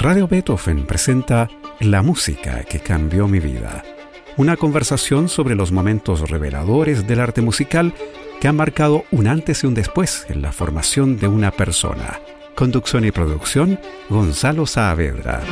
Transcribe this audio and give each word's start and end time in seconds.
Radio 0.00 0.26
Beethoven 0.26 0.86
presenta 0.86 1.50
La 1.78 2.00
música 2.00 2.64
que 2.64 2.80
cambió 2.80 3.28
mi 3.28 3.38
vida. 3.38 3.84
Una 4.38 4.56
conversación 4.56 5.28
sobre 5.28 5.54
los 5.54 5.72
momentos 5.72 6.30
reveladores 6.30 7.06
del 7.06 7.20
arte 7.20 7.42
musical 7.42 7.92
que 8.40 8.48
han 8.48 8.56
marcado 8.56 9.04
un 9.10 9.26
antes 9.26 9.62
y 9.62 9.66
un 9.66 9.74
después 9.74 10.24
en 10.30 10.40
la 10.40 10.52
formación 10.52 11.18
de 11.18 11.28
una 11.28 11.50
persona. 11.50 12.18
Conducción 12.56 13.04
y 13.04 13.10
producción, 13.10 13.78
Gonzalo 14.08 14.64
Saavedra. 14.64 15.42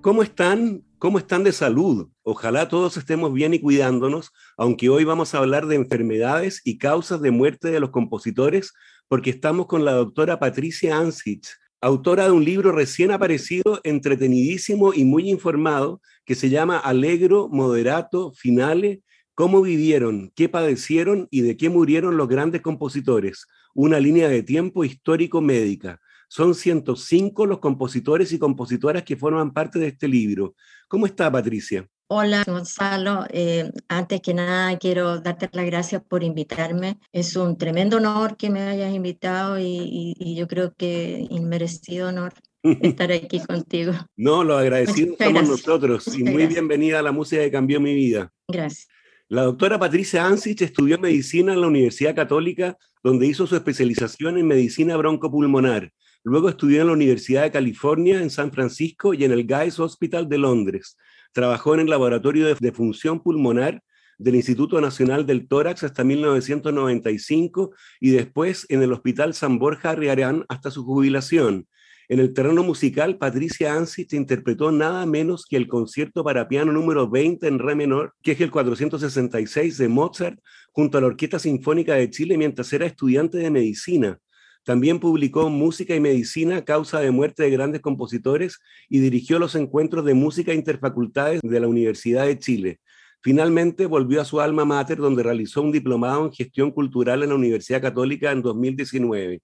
¿Cómo 0.00 0.22
están? 0.22 0.84
¿Cómo 0.98 1.18
están 1.18 1.44
de 1.44 1.52
salud? 1.52 2.08
Ojalá 2.22 2.68
todos 2.68 2.96
estemos 2.96 3.30
bien 3.34 3.52
y 3.52 3.60
cuidándonos, 3.60 4.32
aunque 4.56 4.88
hoy 4.88 5.04
vamos 5.04 5.34
a 5.34 5.38
hablar 5.38 5.66
de 5.66 5.76
enfermedades 5.76 6.62
y 6.64 6.78
causas 6.78 7.20
de 7.20 7.30
muerte 7.30 7.68
de 7.68 7.78
los 7.78 7.90
compositores, 7.90 8.72
porque 9.08 9.30
estamos 9.30 9.66
con 9.66 9.84
la 9.84 9.92
doctora 9.92 10.38
Patricia 10.38 10.98
Ansich, 10.98 11.48
autora 11.80 12.24
de 12.24 12.30
un 12.30 12.44
libro 12.44 12.72
recién 12.72 13.10
aparecido, 13.10 13.80
entretenidísimo 13.84 14.94
y 14.94 15.04
muy 15.04 15.30
informado, 15.30 16.00
que 16.24 16.34
se 16.34 16.48
llama 16.48 16.78
Alegro, 16.78 17.48
Moderato, 17.48 18.32
Finale, 18.32 19.02
cómo 19.34 19.60
vivieron, 19.62 20.32
qué 20.34 20.48
padecieron 20.48 21.28
y 21.30 21.42
de 21.42 21.56
qué 21.56 21.68
murieron 21.68 22.16
los 22.16 22.28
grandes 22.28 22.62
compositores, 22.62 23.46
una 23.74 24.00
línea 24.00 24.28
de 24.28 24.42
tiempo 24.42 24.84
histórico-médica. 24.84 26.00
Son 26.28 26.54
105 26.54 27.46
los 27.46 27.58
compositores 27.58 28.32
y 28.32 28.38
compositoras 28.38 29.02
que 29.02 29.16
forman 29.16 29.52
parte 29.52 29.78
de 29.78 29.88
este 29.88 30.08
libro. 30.08 30.54
¿Cómo 30.88 31.06
está, 31.06 31.30
Patricia? 31.30 31.86
Hola, 32.06 32.44
Gonzalo. 32.46 33.24
Eh, 33.30 33.70
antes 33.88 34.20
que 34.20 34.34
nada, 34.34 34.76
quiero 34.78 35.20
darte 35.20 35.48
las 35.52 35.64
gracias 35.64 36.02
por 36.02 36.22
invitarme. 36.22 36.98
Es 37.12 37.34
un 37.34 37.56
tremendo 37.56 37.96
honor 37.96 38.36
que 38.36 38.50
me 38.50 38.60
hayas 38.60 38.94
invitado 38.94 39.58
y, 39.58 40.14
yo 40.36 40.46
creo 40.46 40.74
que 40.76 41.26
inmerecido 41.30 42.08
honor 42.08 42.34
estar 42.62 43.10
aquí 43.10 43.40
contigo. 43.40 43.92
No, 44.16 44.44
lo 44.44 44.58
agradecidos 44.58 45.16
somos 45.18 45.48
nosotros 45.48 46.18
y 46.18 46.24
muy 46.24 46.46
bienvenida 46.46 46.98
a 46.98 47.02
la 47.02 47.12
música 47.12 47.42
que 47.42 47.50
cambió 47.50 47.80
mi 47.80 47.94
vida. 47.94 48.30
Gracias. 48.48 48.88
La 49.28 49.42
doctora 49.42 49.78
Patricia 49.78 50.26
Ansich 50.26 50.60
estudió 50.60 50.98
medicina 50.98 51.54
en 51.54 51.62
la 51.62 51.66
Universidad 51.66 52.14
Católica, 52.14 52.76
donde 53.02 53.26
hizo 53.26 53.46
su 53.46 53.56
especialización 53.56 54.36
en 54.36 54.46
medicina 54.46 54.96
broncopulmonar. 54.98 55.90
Luego 56.22 56.50
estudió 56.50 56.82
en 56.82 56.88
la 56.88 56.92
Universidad 56.92 57.42
de 57.42 57.50
California 57.50 58.20
en 58.20 58.28
San 58.28 58.52
Francisco 58.52 59.14
y 59.14 59.24
en 59.24 59.32
el 59.32 59.46
Guy's 59.46 59.78
Hospital 59.78 60.28
de 60.28 60.38
Londres. 60.38 60.96
Trabajó 61.34 61.74
en 61.74 61.80
el 61.80 61.90
laboratorio 61.90 62.54
de, 62.54 62.72
función 62.72 63.20
pulmonar 63.20 63.82
del 64.18 64.36
Instituto 64.36 64.80
Nacional 64.80 65.26
del 65.26 65.48
Tórax 65.48 65.82
hasta 65.82 66.04
1995 66.04 67.74
y 67.98 68.10
después 68.10 68.66
en 68.68 68.82
el 68.84 68.92
Hospital 68.92 69.34
San 69.34 69.58
Borja 69.58 69.90
Arriarán 69.90 70.44
hasta 70.48 70.70
su 70.70 70.84
jubilación. 70.84 71.66
En 72.08 72.20
el 72.20 72.32
terreno 72.34 72.62
musical, 72.62 73.18
Patricia 73.18 73.74
Ansich 73.74 74.12
interpretó 74.12 74.70
nada 74.70 75.06
menos 75.06 75.44
que 75.44 75.56
el 75.56 75.66
concierto 75.66 76.22
para 76.22 76.46
piano 76.46 76.70
número 76.70 77.10
20 77.10 77.48
en 77.48 77.58
re 77.58 77.74
menor, 77.74 78.14
que 78.22 78.32
es 78.32 78.40
el 78.40 78.52
466 78.52 79.76
de 79.76 79.88
Mozart, 79.88 80.38
junto 80.70 80.98
a 80.98 81.00
la 81.00 81.08
Orquesta 81.08 81.40
Sinfónica 81.40 81.94
de 81.94 82.10
Chile 82.10 82.38
mientras 82.38 82.72
era 82.72 82.86
estudiante 82.86 83.38
de 83.38 83.50
medicina. 83.50 84.20
También 84.64 84.98
publicó 84.98 85.50
Música 85.50 85.94
y 85.94 86.00
Medicina, 86.00 86.64
causa 86.64 86.98
de 87.00 87.10
muerte 87.10 87.42
de 87.42 87.50
grandes 87.50 87.82
compositores 87.82 88.58
y 88.88 89.00
dirigió 89.00 89.38
los 89.38 89.54
encuentros 89.54 90.06
de 90.06 90.14
música 90.14 90.54
interfacultades 90.54 91.42
de 91.42 91.60
la 91.60 91.68
Universidad 91.68 92.24
de 92.24 92.38
Chile. 92.38 92.80
Finalmente 93.22 93.86
volvió 93.86 94.22
a 94.22 94.24
su 94.24 94.40
alma 94.40 94.64
mater 94.64 94.98
donde 94.98 95.22
realizó 95.22 95.60
un 95.62 95.70
diplomado 95.70 96.24
en 96.24 96.32
gestión 96.32 96.70
cultural 96.70 97.22
en 97.22 97.28
la 97.28 97.34
Universidad 97.34 97.82
Católica 97.82 98.32
en 98.32 98.40
2019. 98.42 99.42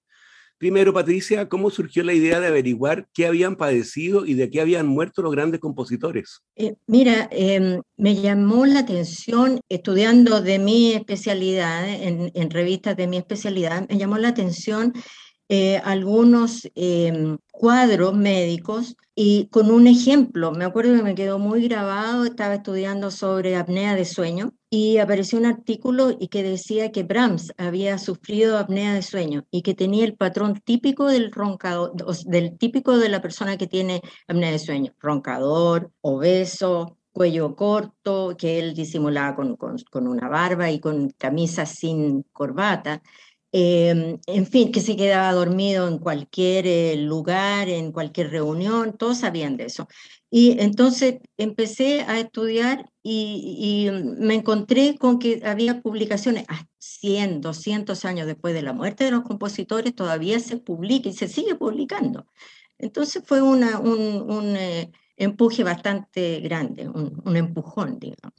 Primero, 0.61 0.92
Patricia, 0.92 1.48
¿cómo 1.48 1.70
surgió 1.70 2.05
la 2.05 2.12
idea 2.12 2.39
de 2.39 2.48
averiguar 2.48 3.08
qué 3.14 3.25
habían 3.27 3.56
padecido 3.56 4.27
y 4.27 4.34
de 4.34 4.50
qué 4.50 4.61
habían 4.61 4.86
muerto 4.86 5.22
los 5.22 5.33
grandes 5.33 5.58
compositores? 5.58 6.42
Eh, 6.55 6.75
mira, 6.86 7.30
em, 7.33 7.80
me 7.96 8.14
llamó 8.17 8.67
la 8.67 8.80
atención, 8.80 9.61
estudiando 9.70 10.42
de 10.42 10.58
mi 10.58 10.92
especialidad, 10.92 11.89
en, 11.89 12.51
revistas 12.51 12.95
de 12.95 13.07
mi 13.07 13.17
especialidad, 13.17 13.89
me 13.89 13.96
llamó 13.96 14.18
la 14.18 14.29
atención 14.29 14.92
eh, 15.48 15.80
algunos 15.83 16.68
em, 16.74 17.39
cuadros 17.51 18.14
médicos 18.14 18.96
y 19.14 19.48
con 19.51 19.70
un 19.70 19.86
ejemplo, 19.86 20.52
me 20.52 20.67
acuerdo 20.67 20.95
que 20.95 21.02
me 21.02 21.14
quedó 21.14 21.39
muy 21.39 21.67
grabado, 21.68 22.27
estaba 22.27 22.56
estudiando 22.56 23.11
sobre 23.11 23.56
apnea 23.56 23.95
de 23.95 24.05
sueño 24.05 24.52
y 24.70 24.98
apareció 24.98 25.39
un 25.39 25.47
artículo 25.47 26.17
y 26.19 26.29
que 26.29 26.45
decía 26.45 26.92
que 26.92 27.03
Brahms 27.03 27.53
había 27.58 27.98
sufrido 27.98 28.57
apnea 28.57 28.95
de 28.95 29.03
sueño 29.03 29.45
y 29.51 29.63
que 29.63 29.75
tenía 29.75 30.05
el 30.05 30.14
patrón 30.14 30.61
típico 30.64 31.07
del 31.08 31.33
roncador, 31.33 31.92
del 32.27 32.57
típico 32.57 32.97
de 32.97 33.09
la 33.09 33.20
persona 33.20 33.57
que 33.57 33.67
tiene 33.67 34.01
apnea 34.29 34.53
de 34.53 34.61
sueño, 34.61 34.95
roncador, 35.01 35.91
obeso, 36.03 36.97
cuello 37.11 37.57
corto, 37.57 38.36
que 38.39 38.61
él 38.61 38.75
disimulaba 38.75 39.35
con, 39.35 39.57
con 39.57 40.07
una 40.07 40.29
barba 40.29 40.70
y 40.70 40.79
con 40.79 41.11
camisa 41.11 41.67
sin 41.67 42.23
corbata. 42.33 43.03
Em, 43.52 44.18
en 44.27 44.46
fin, 44.46 44.70
que 44.70 44.80
se 44.80 44.96
quedaba 44.96 45.33
dormido 45.33 45.88
en 45.88 45.98
cualquier 45.98 46.66
eh, 46.68 46.96
lugar, 46.96 47.68
en 47.68 47.90
cualquier 47.90 48.30
reunión, 48.30 48.96
todos 48.96 49.18
sabían 49.18 49.56
de 49.56 49.64
eso. 49.64 49.88
Y 50.30 50.61
entonces 50.61 51.16
empecé 51.36 52.02
a 52.02 52.20
estudiar 52.20 52.88
y, 53.02 53.88
me 54.18 54.34
encontré 54.34 54.96
con 54.98 55.18
que 55.18 55.42
había 55.44 55.83
publicaciones, 55.83 56.44
a 56.48 56.68
100, 56.78 57.40
200 57.40 58.05
años 58.05 58.27
después 58.27 58.55
de 58.55 58.62
la 58.62 58.72
muerte 58.72 59.05
de 59.05 59.11
los 59.11 59.22
compositores, 59.24 59.94
todavía 59.96 60.38
se 60.38 60.56
publica 60.56 61.08
y 61.08 61.12
se 61.12 61.27
sigue 61.28 61.56
publicando. 61.56 62.27
Entonces 62.78 63.22
fue 63.27 63.42
una, 63.42 63.80
un, 63.80 64.56
eh, 64.56 64.92
empuje 65.20 65.63
bastante 65.63 66.41
grande, 66.41 66.89
un, 66.89 67.20
un 67.25 67.36
empujón, 67.36 67.98
digamos. 67.98 68.35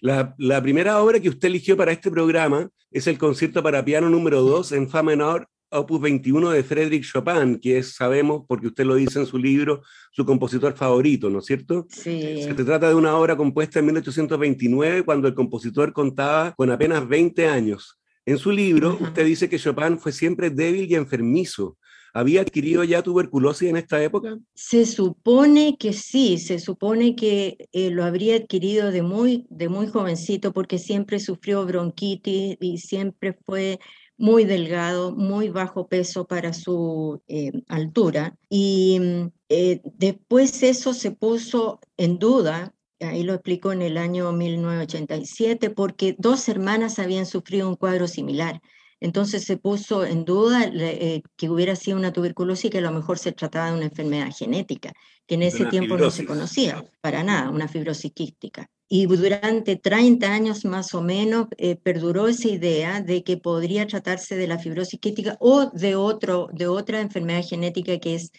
La, 0.00 0.34
la, 0.38 0.62
primera 0.62 1.00
obra 1.00 1.20
que 1.20 1.28
usted 1.28 1.48
eligió 1.48 1.76
para 1.76 1.92
este 1.92 2.10
programa 2.10 2.68
es 2.90 3.06
el 3.06 3.18
concierto 3.18 3.62
para 3.62 3.84
piano 3.84 4.08
número 4.08 4.40
2 4.40 4.72
en 4.72 4.88
Fa 4.88 5.02
menor, 5.02 5.48
opus 5.70 6.00
21 6.00 6.50
de 6.50 6.64
Frédéric 6.64 7.04
Chopin, 7.04 7.58
que 7.60 7.78
es, 7.78 7.94
sabemos, 7.94 8.44
porque 8.48 8.68
usted 8.68 8.84
lo 8.84 8.94
dice 8.94 9.20
en 9.20 9.26
su 9.26 9.38
libro, 9.38 9.82
su 10.12 10.24
compositor 10.24 10.74
favorito, 10.74 11.28
¿no 11.30 11.40
es 11.40 11.46
cierto? 11.46 11.86
Sí. 11.90 12.42
Se 12.42 12.54
trata 12.54 12.88
de 12.88 12.94
una 12.94 13.16
obra 13.16 13.36
compuesta 13.36 13.78
en 13.78 13.86
1829, 13.86 15.02
cuando 15.04 15.28
el 15.28 15.34
compositor 15.34 15.92
contaba 15.92 16.52
con 16.52 16.70
apenas 16.70 17.06
20 17.06 17.48
años. 17.48 17.98
En 18.24 18.38
su 18.38 18.50
libro, 18.50 18.96
usted 19.00 19.26
dice 19.26 19.48
que 19.48 19.58
Chopin 19.58 19.98
fue 19.98 20.12
siempre 20.12 20.48
débil 20.48 20.90
y 20.90 20.94
enfermizo, 20.94 21.76
¿Había 22.12 22.42
adquirido 22.42 22.84
ya 22.84 23.02
tuberculosis 23.02 23.70
en 23.70 23.76
esta 23.76 24.02
época? 24.02 24.38
Se 24.54 24.84
supone 24.84 25.76
que 25.78 25.92
sí, 25.92 26.38
se 26.38 26.58
supone 26.58 27.16
que 27.16 27.68
eh, 27.72 27.90
lo 27.90 28.04
habría 28.04 28.36
adquirido 28.36 28.90
de 28.90 29.02
muy, 29.02 29.46
de 29.48 29.68
muy 29.68 29.86
jovencito 29.88 30.52
porque 30.52 30.78
siempre 30.78 31.20
sufrió 31.20 31.64
bronquitis 31.64 32.56
y 32.60 32.78
siempre 32.78 33.38
fue 33.46 33.78
muy 34.18 34.44
delgado, 34.44 35.16
muy 35.16 35.48
bajo 35.48 35.88
peso 35.88 36.26
para 36.26 36.52
su 36.52 37.22
eh, 37.28 37.52
altura. 37.68 38.36
Y 38.50 38.98
mm, 39.00 39.30
eh, 39.48 39.80
después 39.84 40.62
eso 40.62 40.92
se 40.92 41.12
puso 41.12 41.80
en 41.96 42.18
duda 42.18 42.74
ahí 43.04 43.22
lo 43.22 43.34
explico 43.34 43.72
en 43.72 43.82
el 43.82 43.96
año 43.96 44.32
1987, 44.32 45.70
porque 45.70 46.14
dos 46.18 46.48
hermanas 46.48 46.98
habían 46.98 47.26
sufrido 47.26 47.68
un 47.68 47.76
cuadro 47.76 48.08
similar. 48.08 48.60
Entonces 49.02 49.42
se 49.42 49.56
puso 49.56 50.04
en 50.04 50.24
duda 50.24 50.70
eh, 50.72 51.22
que 51.36 51.50
hubiera 51.50 51.74
sido 51.74 51.96
una 51.96 52.12
tuberculosis 52.12 52.66
y 52.66 52.70
que 52.70 52.78
a 52.78 52.82
lo 52.82 52.92
mejor 52.92 53.18
se 53.18 53.32
trataba 53.32 53.70
de 53.70 53.76
una 53.76 53.86
enfermedad 53.86 54.30
genética, 54.32 54.92
que 55.26 55.34
en 55.34 55.42
ese 55.42 55.64
tiempo 55.66 55.96
no 55.96 56.08
se 56.12 56.24
conocía 56.24 56.84
para 57.00 57.24
nada, 57.24 57.50
una 57.50 57.66
fibrosis 57.66 58.12
quística. 58.12 58.70
Y 58.88 59.06
durante 59.06 59.74
30 59.74 60.32
años 60.32 60.64
más 60.64 60.94
o 60.94 61.02
menos 61.02 61.48
eh, 61.58 61.74
perduró 61.74 62.28
esa 62.28 62.46
idea 62.46 63.00
de 63.00 63.24
que 63.24 63.38
podría 63.38 63.88
tratarse 63.88 64.36
de 64.36 64.46
la 64.46 64.60
fibrosis 64.60 65.00
quística 65.00 65.36
o 65.40 65.66
de, 65.72 65.96
otro, 65.96 66.48
de 66.52 66.68
otra 66.68 67.00
enfermedad 67.00 67.42
genética 67.44 67.98
que 67.98 68.14
es 68.14 68.30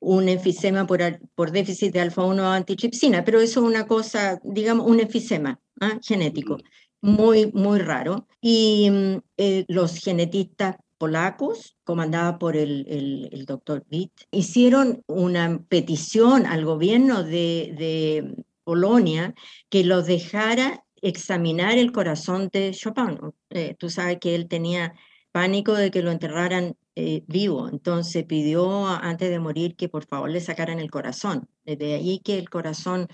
un 0.00 0.28
enfisema 0.28 0.84
por, 0.84 1.00
por 1.36 1.52
déficit 1.52 1.92
de 1.92 2.00
alfa-1 2.00 2.40
antitripsina, 2.56 3.24
pero 3.24 3.40
eso 3.40 3.60
es 3.60 3.66
una 3.66 3.86
cosa, 3.86 4.40
digamos, 4.42 4.84
un 4.84 4.98
enfisema 4.98 5.60
¿ah? 5.80 5.96
genético 6.02 6.58
muy, 7.00 7.50
muy 7.52 7.78
raro. 7.78 8.26
Y 8.40 8.90
mm, 8.90 9.18
eh, 9.36 9.64
los 9.68 9.98
genetistas 9.98 10.76
polacos, 10.98 11.76
comandada 11.84 12.38
por 12.38 12.56
el, 12.56 13.30
el, 13.32 13.46
doctor 13.46 13.84
Witt, 13.90 14.12
hicieron 14.32 15.02
una 15.06 15.62
petición 15.68 16.44
al 16.44 16.64
gobierno 16.64 17.22
de, 17.22 17.74
de 17.78 18.44
Polonia 18.64 19.34
que 19.68 19.84
los 19.84 20.06
dejara 20.06 20.84
examinar 21.00 21.78
el 21.78 21.92
corazón 21.92 22.48
de 22.52 22.72
Chopin. 22.72 23.18
Eh, 23.50 23.76
tú 23.78 23.90
sabes 23.90 24.18
que 24.20 24.34
él 24.34 24.48
tenía 24.48 24.94
pánico 25.32 25.74
de 25.74 25.90
que 25.90 26.02
lo 26.02 26.10
enterraran 26.10 26.76
eh, 26.96 27.22
vivo, 27.28 27.68
entonces 27.68 28.24
pidió 28.24 28.88
antes 28.88 29.30
de 29.30 29.38
morir 29.38 29.76
que 29.76 29.88
por 29.88 30.04
favor 30.04 30.30
le 30.30 30.40
sacaran 30.40 30.80
el 30.80 30.90
corazón. 30.90 31.48
Desde 31.64 31.94
ahí 31.94 32.18
que 32.18 32.38
el 32.38 32.50
corazón 32.50 33.06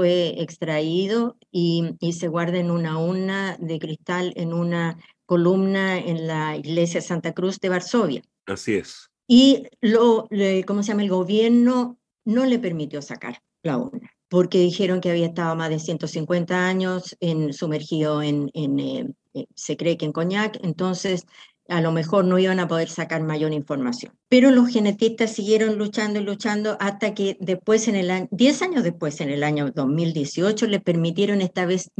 fue 0.00 0.40
extraído 0.40 1.36
y, 1.52 1.94
se 2.12 2.28
guarda 2.28 2.56
en 2.56 2.70
una 2.70 2.98
urna 2.98 3.58
de 3.60 3.78
cristal 3.78 4.32
en 4.34 4.54
una 4.54 4.96
columna 5.26 5.98
en 5.98 6.26
la 6.26 6.56
iglesia 6.56 7.02
Santa 7.02 7.34
Cruz 7.34 7.60
de 7.60 7.68
Varsovia. 7.68 8.22
Así 8.46 8.76
es. 8.76 9.10
y 9.28 9.66
lo, 9.82 10.26
¿cómo 10.66 10.82
se 10.82 10.88
llama? 10.88 11.02
El 11.02 11.10
gobierno 11.10 11.98
no 12.24 12.46
le 12.46 12.58
permitió 12.58 13.02
sacar 13.02 13.42
la 13.62 13.76
urna, 13.76 14.10
porque 14.30 14.58
dijeron 14.60 15.02
que 15.02 15.10
había 15.10 15.26
estado 15.26 15.54
más 15.54 15.68
de 15.68 15.78
150 15.78 16.66
años 16.66 17.14
en, 17.20 17.52
sumergido 17.52 18.22
en, 18.22 18.50
en 18.54 19.14
se 19.54 19.76
cree 19.76 19.98
que 19.98 20.06
en 20.06 20.12
coñac, 20.12 20.58
entonces 20.62 21.26
a 21.70 21.80
lo 21.80 21.92
mejor 21.92 22.24
no 22.24 22.38
iban 22.38 22.60
a 22.60 22.68
poder 22.68 22.88
sacar 22.88 23.22
mayor 23.22 23.52
información. 23.52 24.12
Pero 24.28 24.50
los 24.50 24.68
genetistas 24.68 25.32
siguieron 25.32 25.78
luchando 25.78 26.20
y 26.20 26.24
luchando 26.24 26.76
hasta 26.80 27.14
que 27.14 27.36
después, 27.40 27.86
en 27.88 27.94
el 27.94 28.10
año, 28.10 28.28
10 28.32 28.62
años 28.62 28.82
después, 28.82 29.20
en 29.20 29.30
el 29.30 29.44
año 29.44 29.70
2018, 29.70 30.66
le 30.66 30.80
permitieron 30.80 31.40
esta 31.40 31.66
vez 31.66 31.90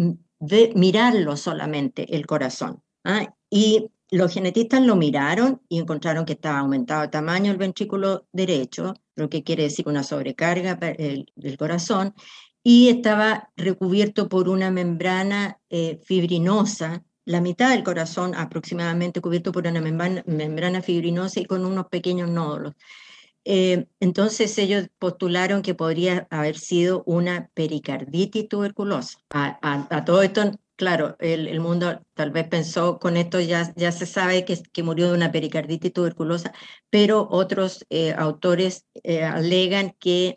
mirarlo 0.74 1.36
solamente, 1.36 2.16
el 2.16 2.26
corazón. 2.26 2.82
¿ah? 3.04 3.32
Y 3.48 3.90
los 4.10 4.34
genetistas 4.34 4.82
lo 4.82 4.96
miraron 4.96 5.62
y 5.68 5.78
encontraron 5.78 6.24
que 6.24 6.32
estaba 6.32 6.58
aumentado 6.58 7.02
de 7.02 7.08
tamaño 7.08 7.52
el 7.52 7.58
ventrículo 7.58 8.26
derecho, 8.32 8.94
lo 9.14 9.30
que 9.30 9.44
quiere 9.44 9.64
decir 9.64 9.86
una 9.86 10.02
sobrecarga 10.02 10.74
del 10.74 11.56
corazón, 11.56 12.14
y 12.62 12.88
estaba 12.88 13.50
recubierto 13.56 14.28
por 14.28 14.48
una 14.48 14.70
membrana 14.70 15.60
eh, 15.70 16.00
fibrinosa 16.04 17.04
la 17.30 17.40
mitad 17.40 17.70
del 17.70 17.84
corazón 17.84 18.34
aproximadamente 18.34 19.20
cubierto 19.20 19.52
por 19.52 19.66
una 19.66 19.80
membrana, 19.80 20.82
fibrinosa 20.82 21.38
y 21.38 21.44
con 21.44 21.64
unos 21.64 21.86
pequeños 21.86 22.28
nódulos. 22.28 22.74
Eh, 23.44 23.86
entonces 24.00 24.58
ellos 24.58 24.88
postularon 24.98 25.62
que 25.62 25.74
podría 25.74 26.26
haber 26.30 26.58
sido 26.58 27.04
una 27.06 27.48
pericarditis 27.54 28.48
tuberculosa. 28.48 29.18
A, 29.30 30.04
todo 30.04 30.22
esto, 30.22 30.50
claro, 30.74 31.16
el, 31.20 31.60
mundo 31.60 32.02
tal 32.14 32.32
vez 32.32 32.48
pensó, 32.48 32.98
con 32.98 33.16
esto 33.16 33.38
ya, 33.40 33.72
ya 33.76 33.92
se 33.92 34.06
sabe 34.06 34.44
que, 34.44 34.60
que 34.72 34.82
murió 34.82 35.06
de 35.08 35.14
una 35.14 35.30
pericarditis 35.30 35.92
tuberculosa, 35.92 36.52
pero 36.90 37.28
otros 37.30 37.86
eh, 37.90 38.12
autores 38.18 38.86
eh, 39.04 39.22
alegan 39.22 39.94
que 40.00 40.34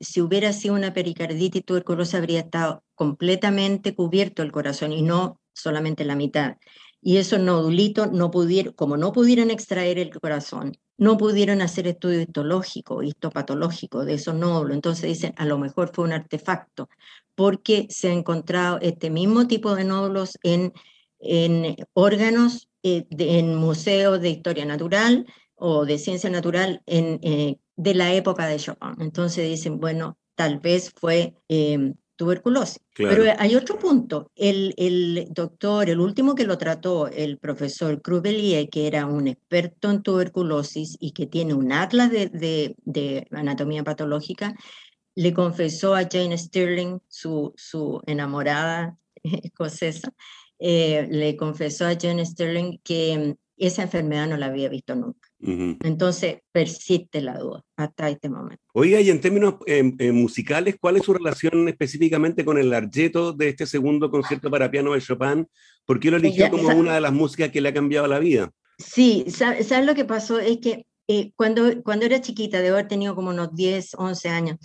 si 0.00 0.20
hubiera 0.20 0.52
sido 0.52 0.76
una 0.76 0.94
pericarditis 0.94 1.64
tuberculosa 1.64 2.18
habría 2.18 2.40
estado 2.40 2.84
completamente 2.94 3.94
cubierto 3.96 4.42
el 4.42 4.52
corazón 4.52 4.92
y 4.92 5.02
no 5.02 5.41
solamente 5.54 6.04
la 6.04 6.16
mitad. 6.16 6.56
Y 7.00 7.16
esos 7.16 7.40
nodulitos 7.40 8.12
no 8.12 8.30
pudieron, 8.30 8.74
como 8.74 8.96
no 8.96 9.12
pudieron 9.12 9.50
extraer 9.50 9.98
el 9.98 10.10
corazón, 10.10 10.76
no 10.96 11.16
pudieron 11.16 11.60
hacer 11.60 11.88
estudio 11.88 12.20
histológico, 12.20 13.02
histopatológico 13.02 14.04
de 14.04 14.14
esos 14.14 14.36
nódulos. 14.36 14.74
Entonces 14.76 15.08
dicen, 15.08 15.34
a 15.36 15.44
lo 15.44 15.58
mejor 15.58 15.90
fue 15.92 16.04
un 16.04 16.12
artefacto, 16.12 16.88
porque 17.34 17.86
se 17.90 18.08
ha 18.08 18.12
encontrado 18.12 18.78
este 18.80 19.10
mismo 19.10 19.48
tipo 19.48 19.74
de 19.74 19.84
nódulos 19.84 20.38
en, 20.44 20.72
en 21.18 21.76
órganos, 21.92 22.68
eh, 22.84 23.04
en 23.10 23.56
museos 23.56 24.20
de 24.20 24.30
historia 24.30 24.64
natural 24.64 25.26
o 25.56 25.84
de 25.86 25.98
ciencia 25.98 26.30
natural 26.30 26.82
en, 26.86 27.18
eh, 27.22 27.56
de 27.76 27.94
la 27.94 28.12
época 28.14 28.46
de 28.46 28.58
Chopin. 28.58 28.94
Entonces 29.00 29.48
dicen, 29.48 29.80
bueno, 29.80 30.18
tal 30.36 30.60
vez 30.60 30.92
fue 30.94 31.34
eh, 31.48 31.94
tuberculosis. 32.22 32.80
Pero 32.94 33.24
hay 33.36 33.56
otro 33.56 33.80
punto. 33.80 34.30
El, 34.36 34.74
el, 34.76 35.26
doctor, 35.30 35.90
el 35.90 35.98
último 35.98 36.36
que 36.36 36.44
lo 36.44 36.56
trató, 36.56 37.08
el 37.08 37.38
profesor 37.38 38.00
Crubelier, 38.00 38.68
que 38.70 38.86
era 38.86 39.06
un 39.06 39.26
experto 39.26 39.90
en 39.90 40.02
tuberculosis 40.02 40.96
y 41.00 41.10
que 41.10 41.26
tiene 41.26 41.52
un 41.54 41.72
atlas 41.72 42.12
de, 42.12 42.76
de, 42.84 43.26
anatomía 43.32 43.82
patológica, 43.82 44.54
le 45.16 45.34
confesó 45.34 45.96
a 45.96 46.08
Jane 46.08 46.38
Stirling, 46.38 47.00
su, 47.08 47.52
su 47.56 48.00
enamorada 48.06 48.96
escocesa, 49.24 50.12
eh, 50.60 51.08
le 51.10 51.36
confesó 51.36 51.86
a 51.86 51.96
Jane 52.00 52.24
Stirling 52.24 52.78
que 52.84 53.36
esa 53.56 53.82
enfermedad 53.82 54.28
no 54.28 54.36
la 54.36 54.46
había 54.46 54.68
visto 54.68 54.94
nunca. 54.94 55.28
Entonces 55.40 56.38
persiste 56.52 57.20
la 57.20 57.38
duda 57.38 57.62
hasta 57.76 58.08
este 58.08 58.28
momento. 58.28 58.62
Oiga, 58.74 59.00
y 59.00 59.10
en 59.10 59.20
términos 59.20 59.56
em, 59.66 59.94
musicales, 60.12 60.76
¿cuál 60.80 60.96
es 60.96 61.02
su 61.02 61.12
relación 61.12 61.68
específicamente 61.68 62.44
con 62.44 62.58
el 62.58 62.70
larghetto 62.70 63.32
de 63.32 63.48
este 63.48 63.66
segundo 63.66 64.10
concierto 64.10 64.50
para 64.50 64.70
piano 64.70 64.92
de 64.92 65.00
Chopin? 65.00 65.46
¿Por 65.84 66.00
qué 66.00 66.10
lo 66.10 66.16
eligió 66.16 66.50
como 66.50 66.68
una 66.68 66.94
de 66.94 67.00
las 67.00 67.12
músicas 67.12 67.50
que 67.50 67.60
le 67.60 67.70
ha 67.70 67.74
cambiado 67.74 68.06
la 68.06 68.18
vida? 68.18 68.50
Sí, 68.78 69.24
¿sabes, 69.28 69.70
lo 69.84 69.94
que 69.94 70.04
pasó? 70.04 70.38
Es 70.38 70.58
que 70.58 70.86
eh, 71.08 71.32
cuando, 71.36 71.82
cuando 71.82 72.06
era 72.06 72.20
chiquita, 72.20 72.60
de 72.60 72.68
haber 72.68 72.88
tenido 72.88 73.14
como 73.14 73.30
unos 73.30 73.54
10, 73.54 73.94
11 73.94 74.28
años, 74.28 74.56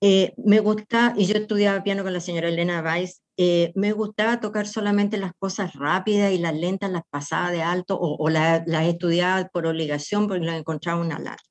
eh, 0.00 0.34
me 0.36 0.60
gusta, 0.60 1.14
y 1.16 1.26
yo 1.26 1.36
estudiaba 1.36 1.82
piano 1.82 2.02
con 2.02 2.12
la 2.12 2.20
señora 2.20 2.48
Elena 2.48 2.82
Weiss, 2.82 3.22
eh, 3.36 3.72
me 3.74 3.92
gustaba 3.92 4.40
tocar 4.40 4.66
solamente 4.66 5.18
las 5.18 5.32
cosas 5.38 5.74
rápidas 5.74 6.32
y 6.32 6.38
las 6.38 6.54
lentas 6.54 6.90
las 6.90 7.02
pasaba 7.10 7.50
de 7.50 7.62
alto 7.62 7.98
o, 7.98 8.28
las 8.28 8.86
estudiaba 8.86 9.48
por 9.48 9.66
obligación 9.66 10.28
porque 10.28 10.44
las 10.44 10.58
encontraba 10.58 11.00
una 11.00 11.18
larga. 11.18 11.42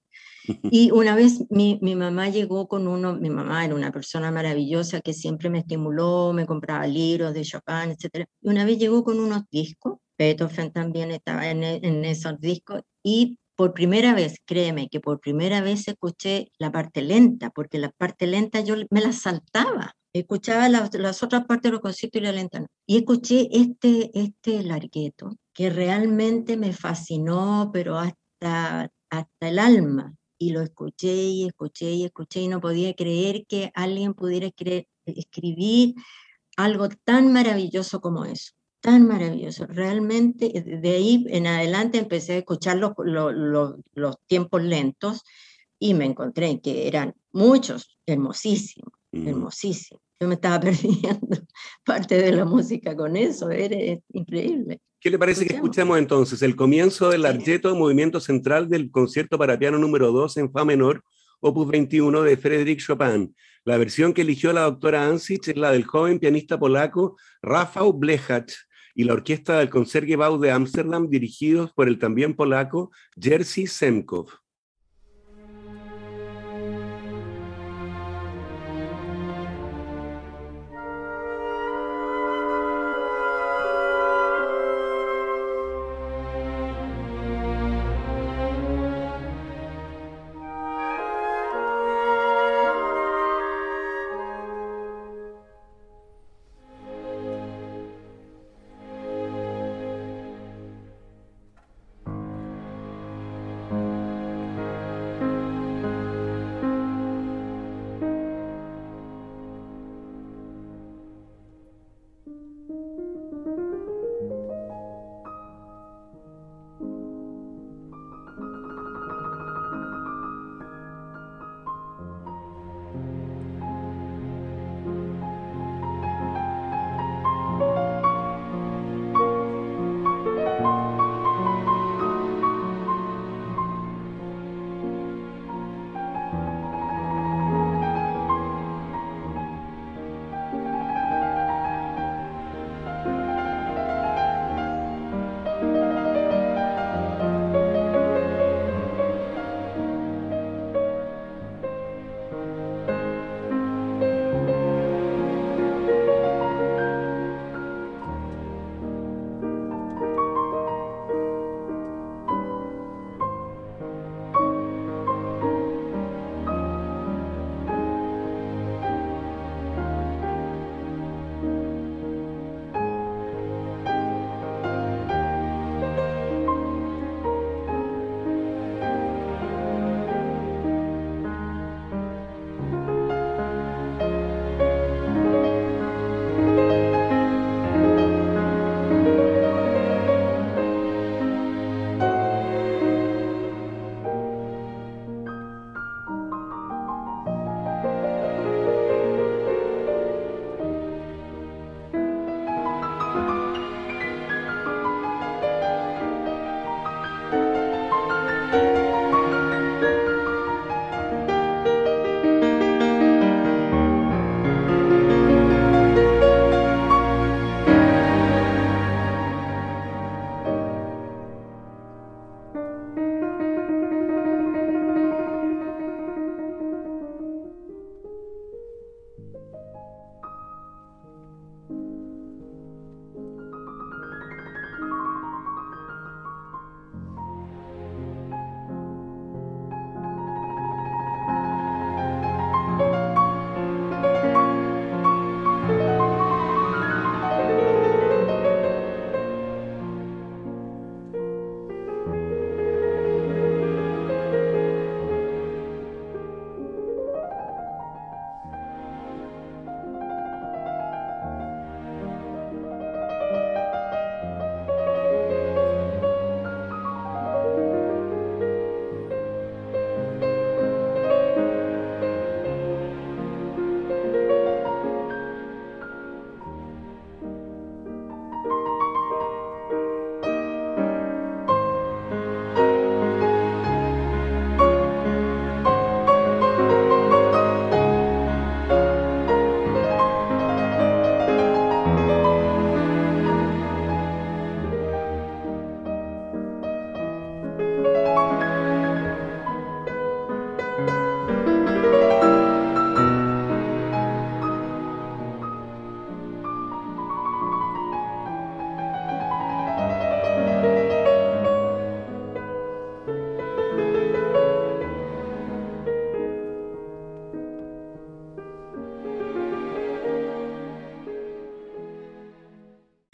Y 0.72 0.92
una 0.92 1.16
vez 1.16 1.45
mi, 1.50 1.80
mi, 1.81 1.95
mamá 1.95 2.30
llegó 2.30 2.68
con 2.68 2.88
uno, 2.88 3.16
mi 3.16 3.30
mamá 3.30 3.66
era 3.66 3.75
una 3.75 3.92
persona 3.92 4.30
maravillosa 4.30 5.00
que 5.01 5.13
siempre 5.13 5.50
me 5.50 5.60
estimuló, 5.60 6.34
me 6.34 6.45
compraba 6.45 6.86
libros 6.86 7.34
de 7.34 7.44
Chopin, 7.44 7.92
etc. 7.92 8.25
Y 8.42 8.50
una 8.50 8.66
vez 8.66 8.78
llegó 8.78 9.04
con 9.04 9.19
unos 9.19 9.44
discos, 9.50 10.00
Beethoven 10.18 10.72
también 10.72 11.12
estaba 11.12 11.50
en, 11.50 11.63
en 11.63 12.06
esos 12.06 12.40
discos, 12.40 12.81
y 13.04 13.38
por 13.56 13.74
primera 13.74 14.14
vez, 14.14 14.38
créeme 14.46 14.90
que 14.90 15.00
por 15.00 15.20
primera 15.20 15.62
vez 15.62 15.88
escuché 15.88 16.52
la 16.58 16.72
parte 16.72 17.02
lenta, 17.02 17.50
porque 17.50 17.78
la 17.78 17.92
parte 17.92 18.28
lenta 18.28 18.62
yo 18.62 18.76
me 18.90 19.02
la 19.02 19.12
saltaba. 19.12 19.96
Escuchaba 20.14 20.70
las, 20.70 21.24
otras 21.24 21.46
partes 21.46 21.64
de 21.64 21.72
los 21.72 21.82
conciertos 21.82 22.22
y 22.22 22.24
la 22.26 22.32
lenta 22.32 22.60
no. 22.60 22.68
Y 22.86 22.98
escuché 22.98 23.50
este, 23.52 24.12
este 24.14 24.64
largueto 24.64 25.36
que 25.54 25.70
realmente 25.70 26.58
me 26.58 26.74
fascinó, 26.74 27.72
pero 27.74 27.98
hasta, 27.98 28.92
hasta 29.10 29.48
el 29.48 29.60
alma. 29.60 30.16
Y 30.38 30.52
lo 30.52 30.62
escuché 30.62 31.14
y 31.14 31.46
escuché 31.46 31.92
y 31.92 32.06
escuché 32.06 32.42
y 32.42 32.48
no 32.48 32.62
podía 32.62 32.94
creer 32.96 33.46
que 33.48 33.72
alguien 33.76 34.14
pudiera 34.14 34.50
escribir 35.06 35.96
algo 36.58 36.90
tan 37.06 37.32
maravilloso 37.34 38.02
como 38.02 38.26
eso 38.26 38.52
tan 38.83 39.07
maravilloso. 39.07 39.65
Realmente, 39.65 40.62
de 40.62 40.89
ahí 40.89 41.25
en 41.30 41.47
adelante 41.47 41.97
empecé 41.97 42.33
a 42.33 42.38
escuchar 42.39 42.77
los, 42.77 42.91
los, 43.94 44.15
tiempos 44.27 44.62
lentos 44.62 45.24
y 45.80 45.94
me 45.94 46.03
encontré 46.03 46.59
que 46.59 46.85
eran 46.85 47.15
muchos, 47.31 47.97
hermosísimos, 48.06 48.91
hermosísimos. 49.13 50.03
Yo 50.19 50.27
me 50.27 50.35
estaba 50.35 50.59
perdiendo 50.59 51.38
parte 51.85 52.21
de 52.21 52.33
la 52.33 52.44
música 52.44 52.94
con 52.94 53.15
eso, 53.15 53.50
era 53.51 54.01
increíble. 54.12 54.81
¿Qué 55.00 55.09
le 55.09 55.18
parece 55.18 55.45
que 55.45 55.56
escuchemos 55.56 55.97
entonces 55.97 56.41
el 56.41 56.57
comienzo 56.57 57.09
del 57.09 57.25
Argeto, 57.25 57.74
movimiento 57.77 58.19
central 58.19 58.68
del 58.68 58.91
concierto 58.91 59.38
para 59.38 59.57
piano 59.57 59.77
número 59.77 60.11
2 60.11 60.37
en 60.37 60.52
Fa 60.52 60.66
menor, 60.66 61.04
opus 61.40 61.69
21 61.69 62.21
de 62.21 62.35
Frédéric 62.35 62.81
Chopin? 62.81 63.33
La 63.63 63.78
versión 63.78 64.13
que 64.13 64.23
eligió 64.23 64.52
la 64.52 64.63
doctora 64.63 65.07
Ansich 65.07 65.47
es 65.47 65.56
la 65.56 65.71
del 65.71 65.85
joven 65.85 66.19
pianista 66.19 66.59
polaco 66.59 67.16
Rafał 67.42 67.94
Blechacz, 67.94 68.68
y 68.95 69.04
la 69.04 69.14
orquesta 69.14 69.59
del 69.59 69.69
Concertgebouw 69.69 70.40
de 70.40 70.52
Ámsterdam, 70.52 71.09
dirigidos 71.09 71.71
por 71.73 71.88
el 71.88 72.00
también 72.00 72.35
polaco 72.35 72.92
Jerzy 73.19 73.68
Semkov. 73.68 74.43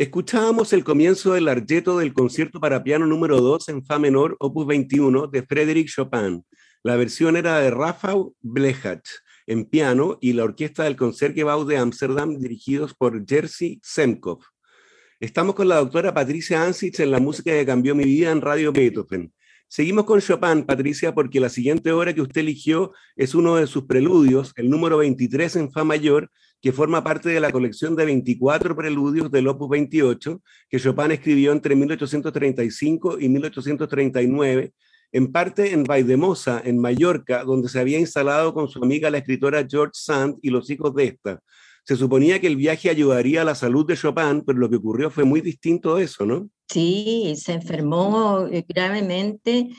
Escuchábamos 0.09 0.73
el 0.73 0.83
comienzo 0.83 1.33
del 1.33 1.47
arjeto 1.47 1.99
del 1.99 2.13
concierto 2.13 2.59
para 2.59 2.83
piano 2.83 3.05
número 3.05 3.41
2 3.41 3.69
en 3.69 3.85
Fa 3.85 3.99
menor, 3.99 4.35
opus 4.39 4.65
21, 4.65 5.27
de 5.27 5.43
Frédéric 5.43 5.87
Chopin. 5.87 6.43
La 6.81 6.95
versión 6.95 7.37
era 7.37 7.59
de 7.59 7.69
Rafael 7.69 8.31
Blechach 8.41 9.07
en 9.45 9.65
piano 9.65 10.17
y 10.19 10.33
la 10.33 10.45
orquesta 10.45 10.85
del 10.85 10.95
Concertgebouw 10.95 11.63
de 11.63 11.77
Ámsterdam, 11.77 12.39
dirigidos 12.39 12.95
por 12.95 13.23
Jerzy 13.23 13.79
Semkov. 13.83 14.39
Estamos 15.19 15.53
con 15.53 15.67
la 15.67 15.75
doctora 15.75 16.11
Patricia 16.11 16.63
Ansich 16.63 16.99
en 17.01 17.11
la 17.11 17.19
música 17.19 17.51
que 17.51 17.67
cambió 17.67 17.93
mi 17.93 18.05
vida 18.05 18.31
en 18.31 18.41
Radio 18.41 18.73
Beethoven. 18.73 19.31
Seguimos 19.67 20.05
con 20.05 20.19
Chopin, 20.21 20.63
Patricia, 20.63 21.13
porque 21.13 21.39
la 21.39 21.49
siguiente 21.49 21.91
obra 21.91 22.15
que 22.15 22.21
usted 22.21 22.41
eligió 22.41 22.93
es 23.15 23.35
uno 23.35 23.57
de 23.57 23.67
sus 23.67 23.83
preludios, 23.83 24.53
el 24.55 24.71
número 24.71 24.97
23 24.97 25.57
en 25.57 25.71
Fa 25.71 25.83
mayor, 25.83 26.31
que 26.61 26.71
forma 26.71 27.03
parte 27.03 27.29
de 27.29 27.39
la 27.39 27.51
colección 27.51 27.95
de 27.95 28.05
24 28.05 28.75
preludios 28.75 29.31
del 29.31 29.47
Opus 29.47 29.69
28, 29.69 30.41
que 30.69 30.79
Chopin 30.79 31.11
escribió 31.11 31.51
entre 31.51 31.75
1835 31.75 33.19
y 33.19 33.29
1839, 33.29 34.73
en 35.11 35.31
parte 35.31 35.71
en 35.71 35.83
Vaidemosa, 35.83 36.61
en 36.63 36.77
Mallorca, 36.79 37.43
donde 37.43 37.69
se 37.69 37.79
había 37.79 37.99
instalado 37.99 38.53
con 38.53 38.67
su 38.67 38.83
amiga 38.83 39.09
la 39.09 39.19
escritora 39.19 39.65
George 39.67 39.93
Sand 39.93 40.37
y 40.41 40.49
los 40.49 40.69
hijos 40.69 40.93
de 40.95 41.05
esta. 41.05 41.39
Se 41.85 41.95
suponía 41.95 42.39
que 42.39 42.47
el 42.47 42.57
viaje 42.57 42.89
ayudaría 42.89 43.41
a 43.41 43.45
la 43.45 43.55
salud 43.55 43.87
de 43.87 43.95
Chopin, 43.95 44.43
pero 44.45 44.59
lo 44.59 44.69
que 44.69 44.75
ocurrió 44.75 45.09
fue 45.09 45.23
muy 45.23 45.41
distinto 45.41 45.95
de 45.95 46.03
eso, 46.03 46.25
¿no? 46.25 46.49
Sí, 46.69 47.33
se 47.37 47.53
enfermó 47.53 48.45
eh, 48.51 48.63
gravemente. 48.67 49.69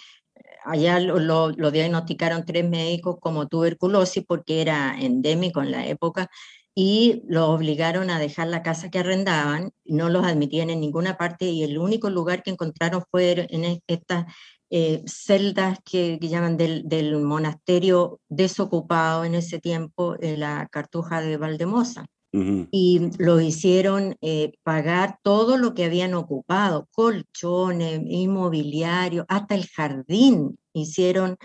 Allá 0.64 0.99
lo, 0.99 1.50
lo 1.50 1.70
diagnosticaron 1.70 2.44
tres 2.44 2.68
médicos 2.68 3.16
como 3.20 3.49
tuberculosis 3.49 4.25
porque 4.26 4.60
era 4.60 4.99
endémico 5.00 5.62
en 5.62 5.70
la 5.70 5.87
época 5.87 6.28
y 6.75 7.23
los 7.27 7.49
obligaron 7.49 8.11
a 8.11 8.19
dejar 8.19 8.49
la 8.49 8.62
casa 8.62 8.91
que 8.91 9.00
arrendaban, 9.00 9.73
no 9.85 10.09
los 10.09 10.25
admitían 10.25 10.71
en 10.71 10.81
ninguna 10.81 11.17
parte 11.17 11.47
y 11.47 11.62
el 11.62 11.79
único 11.79 12.11
lugar 12.11 12.43
que 12.43 12.50
encontraron 12.50 13.03
fue 13.11 13.47
en 13.50 13.81
estas 13.87 14.27
eh, 14.71 15.03
celdas 15.07 15.79
que, 15.85 16.19
llaman 16.21 16.57
del, 16.57 16.89
del, 16.89 17.17
monasterio 17.19 18.21
desocupado 18.29 19.25
en 19.25 19.35
ese 19.35 19.59
tiempo, 19.59 20.17
la 20.21 20.69
cartuja 20.71 21.21
de 21.21 21.37
Valdemosa. 21.37 22.07
Y 22.33 23.11
lo 23.19 23.41
hicieron 23.41 24.17
eh, 24.21 24.53
pagar 24.62 25.19
todo 25.25 25.57
lo 25.57 25.75
que 25.75 25.85
habían 25.85 26.15
ocupado, 26.15 26.89
colchones, 26.93 28.00
inmobiliario, 28.07 29.25
hasta 29.29 29.57
el 29.57 29.67
jardín. 29.67 30.57
Hicieron 30.73 31.37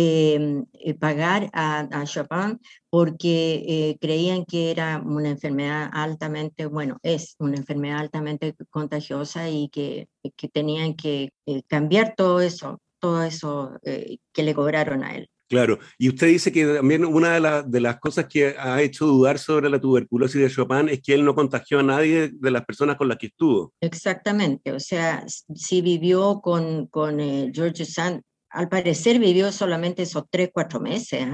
eh, 0.00 0.94
pagar 1.00 1.50
a, 1.52 2.04
Chopin 2.04 2.60
porque 2.88 3.64
eh, 3.66 3.98
creían 4.00 4.44
que 4.44 4.70
era 4.70 5.02
una 5.04 5.28
enfermedad 5.28 5.90
altamente, 5.92 6.66
bueno, 6.66 6.98
es 7.02 7.34
una 7.40 7.56
enfermedad 7.56 7.98
altamente 7.98 8.54
contagiosa 8.70 9.50
y 9.50 9.68
que, 9.70 10.08
que 10.36 10.48
tenían 10.48 10.94
que 10.94 11.30
eh, 11.46 11.62
cambiar 11.66 12.14
todo 12.16 12.40
eso, 12.40 12.80
todo 13.00 13.24
eso 13.24 13.72
que 13.82 14.42
le 14.42 14.54
cobraron 14.54 15.02
a 15.02 15.16
él. 15.16 15.28
Claro, 15.48 15.78
y 15.96 16.10
usted 16.10 16.28
dice 16.28 16.52
que 16.52 16.64
también 16.66 17.04
una 17.04 17.40
de, 17.40 17.62
de, 17.66 17.80
las 17.80 17.98
cosas 17.98 18.26
que 18.26 18.54
ha 18.58 18.82
hecho 18.82 19.06
dudar 19.06 19.38
sobre 19.38 19.70
la 19.70 19.80
tuberculosis 19.80 20.40
de 20.40 20.50
Chopin 20.50 20.90
es 20.90 21.00
que 21.02 21.14
él 21.14 21.24
no 21.24 21.34
contagió 21.34 21.80
a 21.80 21.82
nadie 21.82 22.30
de 22.32 22.50
las 22.50 22.64
personas 22.66 22.96
con 22.96 23.08
las 23.08 23.16
que 23.16 23.28
estuvo. 23.28 23.72
Exactamente, 23.80 24.72
o 24.72 24.78
sea, 24.78 25.24
sí 25.26 25.80
vivió 25.80 26.40
con, 26.40 26.86
con 26.86 27.18
George 27.52 27.84
Sand, 27.86 28.22
al 28.50 28.68
parecer 28.68 29.18
vivió 29.18 29.52
solamente 29.52 30.02
esos 30.02 30.24
tres, 30.30 30.50
cuatro 30.52 30.80
meses. 30.80 31.26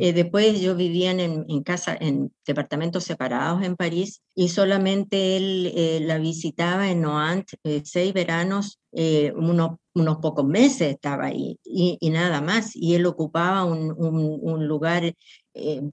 Eh, 0.00 0.12
después 0.12 0.60
yo 0.60 0.74
vivía 0.76 1.10
en, 1.10 1.44
en, 1.48 1.62
casa, 1.62 1.96
en 1.98 2.32
departamentos 2.46 3.04
separados 3.04 3.62
en 3.62 3.76
París 3.76 4.22
y 4.34 4.48
solamente 4.48 5.36
él 5.36 5.72
eh, 5.74 6.00
la 6.02 6.18
visitaba 6.18 6.90
en 6.90 7.02
Noant 7.02 7.48
eh, 7.64 7.82
seis 7.84 8.12
veranos, 8.12 8.78
unos, 9.34 9.78
unos 9.94 10.18
pocos 10.18 10.44
meses 10.44 10.92
estaba 10.92 11.26
ahí 11.26 11.58
y, 11.64 11.96
y, 11.98 12.10
nada 12.10 12.42
más. 12.42 12.76
Y 12.76 12.94
él 12.94 13.06
ocupaba 13.06 13.64
un, 13.64 13.90
un, 13.96 14.38
un 14.42 14.68
lugar, 14.68 15.14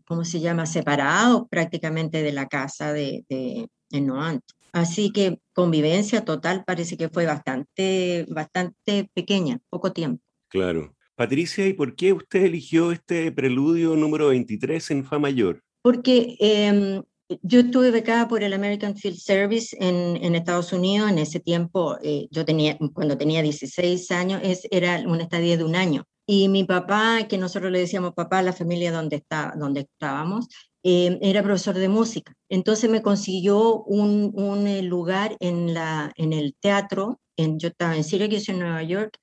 ¿cómo 0.06 0.26
se 0.26 0.42
llama?, 0.42 0.66
separado 0.66 1.48
prácticamente 1.48 2.22
de 2.22 2.34
la 2.34 2.48
casa 2.48 2.92
de, 2.92 3.24
de 3.30 3.70
en 3.92 4.08
Noant. 4.08 4.44
Así 4.72 5.12
que 5.12 5.40
convivencia 5.54 6.26
total 6.26 6.64
parece 6.66 6.98
que 6.98 7.10
fue 7.10 7.26
bastante, 7.26 8.26
bastante 8.30 9.10
pequeña, 9.14 9.60
poco 9.70 9.94
tiempo. 9.94 10.24
Claro. 10.50 10.96
Patricia, 11.16 11.68
¿y 11.68 11.74
por 11.74 11.96
qué 11.96 12.14
usted 12.14 12.44
eligió 12.44 12.92
este 12.92 13.32
preludio 13.32 13.96
número 13.96 14.30
23 14.30 14.92
en 14.92 15.06
Fa 15.06 15.20
mayor? 15.20 15.64
Porque 15.82 16.38
em, 16.40 17.04
yo 17.44 17.60
estuve 17.60 17.92
becada 17.92 18.28
por 18.28 18.42
el 18.42 18.54
American 18.54 18.96
Field 18.96 19.18
Service 19.18 19.76
en, 19.80 20.36
Estados 20.36 20.74
Unidos. 20.74 21.12
En 21.12 21.20
ese 21.20 21.40
tiempo, 21.40 21.98
eh, 22.02 22.28
yo 22.32 22.46
tenía, 22.46 22.78
cuando 22.94 23.18
tenía 23.18 23.42
16 23.42 24.10
años, 24.12 24.42
era 24.72 25.04
una 25.06 25.24
estadía 25.24 25.58
de 25.58 25.64
un 25.64 25.76
año. 25.76 26.06
Y 26.26 26.48
mi 26.48 26.64
papá, 26.64 27.28
que 27.28 27.38
nosotros 27.38 27.72
le 27.72 27.80
decíamos 27.80 28.14
papá 28.14 28.40
a 28.40 28.44
la 28.44 28.54
familia 28.54 28.92
donde, 28.92 29.18
está, 29.18 29.54
donde 29.58 29.82
estábamos, 29.82 30.48
em, 30.84 31.20
era 31.22 31.44
profesor 31.44 31.76
de 31.76 31.90
música. 31.90 32.34
Entonces 32.50 32.90
me 32.90 33.02
consiguió 33.02 33.84
un, 33.84 34.68
eh, 34.68 34.82
lugar 34.82 35.36
en, 35.40 35.74
la, 35.74 36.12
en 36.16 36.34
el 36.34 36.56
teatro. 36.60 37.20
Yo 37.38 37.70
estaba 37.70 37.96
en 37.96 38.04
Syracuse, 38.04 38.52
en 38.52 38.60
Nueva 38.60 38.84
York, 38.84 39.18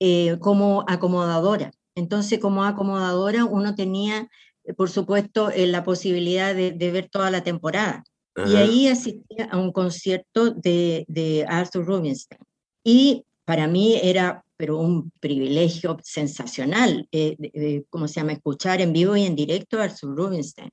eh, 0.00 0.38
como 0.40 0.84
acomodadora. 0.86 1.72
Entonces, 1.98 2.38
como 2.38 2.64
acomodadora, 2.64 3.44
uno 3.44 3.74
tenía, 3.74 4.28
eh, 4.64 4.72
por 4.72 4.88
supuesto, 4.88 5.50
eh, 5.50 5.66
la 5.66 5.82
posibilidad 5.82 6.54
de, 6.54 6.70
ver 6.70 7.08
toda 7.10 7.30
la 7.30 7.42
temporada. 7.42 8.04
Y 8.46 8.54
ahí 8.54 8.86
asistía 8.86 9.48
a 9.50 9.58
un 9.58 9.72
concierto 9.72 10.52
de, 10.52 11.04
de 11.08 11.44
Arthur 11.48 11.84
Rubinstein. 11.84 12.40
Y 12.84 13.24
para 13.44 13.66
mí 13.66 13.98
era 14.00 14.44
pero 14.56 14.78
un 14.78 15.10
privilegio 15.20 15.96
sensacional, 16.02 17.08
eh, 17.12 17.84
¿cómo 17.90 18.08
se 18.08 18.20
llama?, 18.20 18.32
escuchar 18.32 18.80
en 18.80 18.92
vivo 18.92 19.16
y 19.16 19.22
en 19.22 19.36
directo 19.36 19.78
a 19.78 19.84
Arthur 19.84 20.16
Rubinstein. 20.16 20.70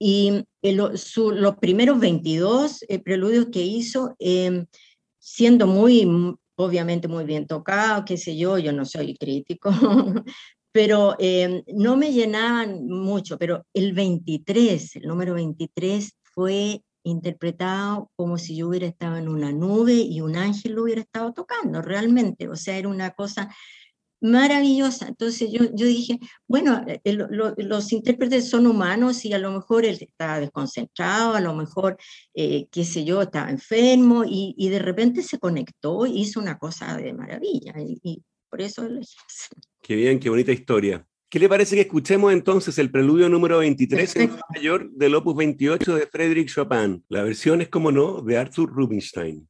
Y 0.00 0.44
los 0.62 1.56
primeros 1.60 2.00
22 2.00 2.84
preludios 3.04 3.46
que 3.52 3.62
hizo, 3.62 4.16
siendo 5.20 5.68
muy 5.68 6.36
obviamente 6.56 7.08
muy 7.08 7.24
bien 7.24 7.46
tocado, 7.46 8.04
qué 8.04 8.16
sé 8.16 8.36
yo, 8.36 8.58
yo 8.58 8.72
no 8.72 8.84
soy 8.84 9.16
crítico, 9.16 9.70
pero 10.72 11.16
eh, 11.18 11.62
no 11.74 11.96
me 11.96 12.12
llenaban 12.12 12.86
mucho, 12.86 13.38
pero 13.38 13.64
el 13.72 13.92
23, 13.92 14.96
el 14.96 15.02
número 15.02 15.34
23 15.34 16.12
fue 16.22 16.82
interpretado 17.04 18.10
como 18.16 18.38
si 18.38 18.56
yo 18.56 18.68
hubiera 18.68 18.86
estado 18.86 19.16
en 19.16 19.28
una 19.28 19.52
nube 19.52 19.94
y 19.94 20.20
un 20.20 20.36
ángel 20.36 20.72
lo 20.72 20.84
hubiera 20.84 21.02
estado 21.02 21.32
tocando, 21.32 21.82
realmente, 21.82 22.48
o 22.48 22.56
sea, 22.56 22.78
era 22.78 22.88
una 22.88 23.10
cosa 23.10 23.54
maravillosa. 24.24 25.08
Entonces 25.08 25.50
yo, 25.52 25.66
yo 25.74 25.86
dije, 25.86 26.18
bueno, 26.48 26.82
eh, 26.86 27.18
los 27.58 27.92
intérpretes 27.92 28.48
son 28.48 28.66
humanos 28.66 29.22
y 29.26 29.34
a 29.34 29.38
lo 29.38 29.52
mejor 29.52 29.84
él 29.84 29.98
estaba 30.00 30.40
desconcentrado, 30.40 31.34
a 31.34 31.42
lo 31.42 31.54
mejor, 31.54 31.98
eh, 32.32 32.66
qué 32.72 32.86
sé 32.86 33.04
yo, 33.04 33.20
estaba 33.20 33.50
enfermo 33.50 34.24
y, 34.24 34.54
y, 34.56 34.70
de 34.70 34.78
repente 34.78 35.22
se 35.22 35.38
conectó 35.38 36.06
y 36.06 36.22
hizo 36.22 36.40
una 36.40 36.58
cosa 36.58 36.96
de 36.96 37.12
maravilla 37.12 37.74
y, 37.78 38.22
por 38.48 38.62
eso 38.62 38.88
lo 38.88 39.00
Qué 39.82 39.96
bien, 39.96 40.18
qué 40.18 40.30
bonita 40.30 40.52
historia. 40.52 41.06
¿Qué 41.28 41.38
le 41.38 41.48
parece 41.48 41.74
que 41.74 41.82
escuchemos 41.82 42.32
entonces 42.32 42.78
el 42.78 42.90
preludio 42.90 43.28
número 43.28 43.58
23 43.58 44.16
en 44.16 44.30
mayor 44.54 44.90
del 44.92 45.16
opus 45.16 45.36
28 45.36 45.96
de 45.96 46.06
Frédéric 46.06 46.48
Chopin? 46.48 47.04
La 47.08 47.24
versión 47.24 47.60
es, 47.60 47.68
como 47.68 47.90
no, 47.90 48.22
de 48.22 48.38
Arthur 48.38 48.72
Rubinstein. 48.72 49.46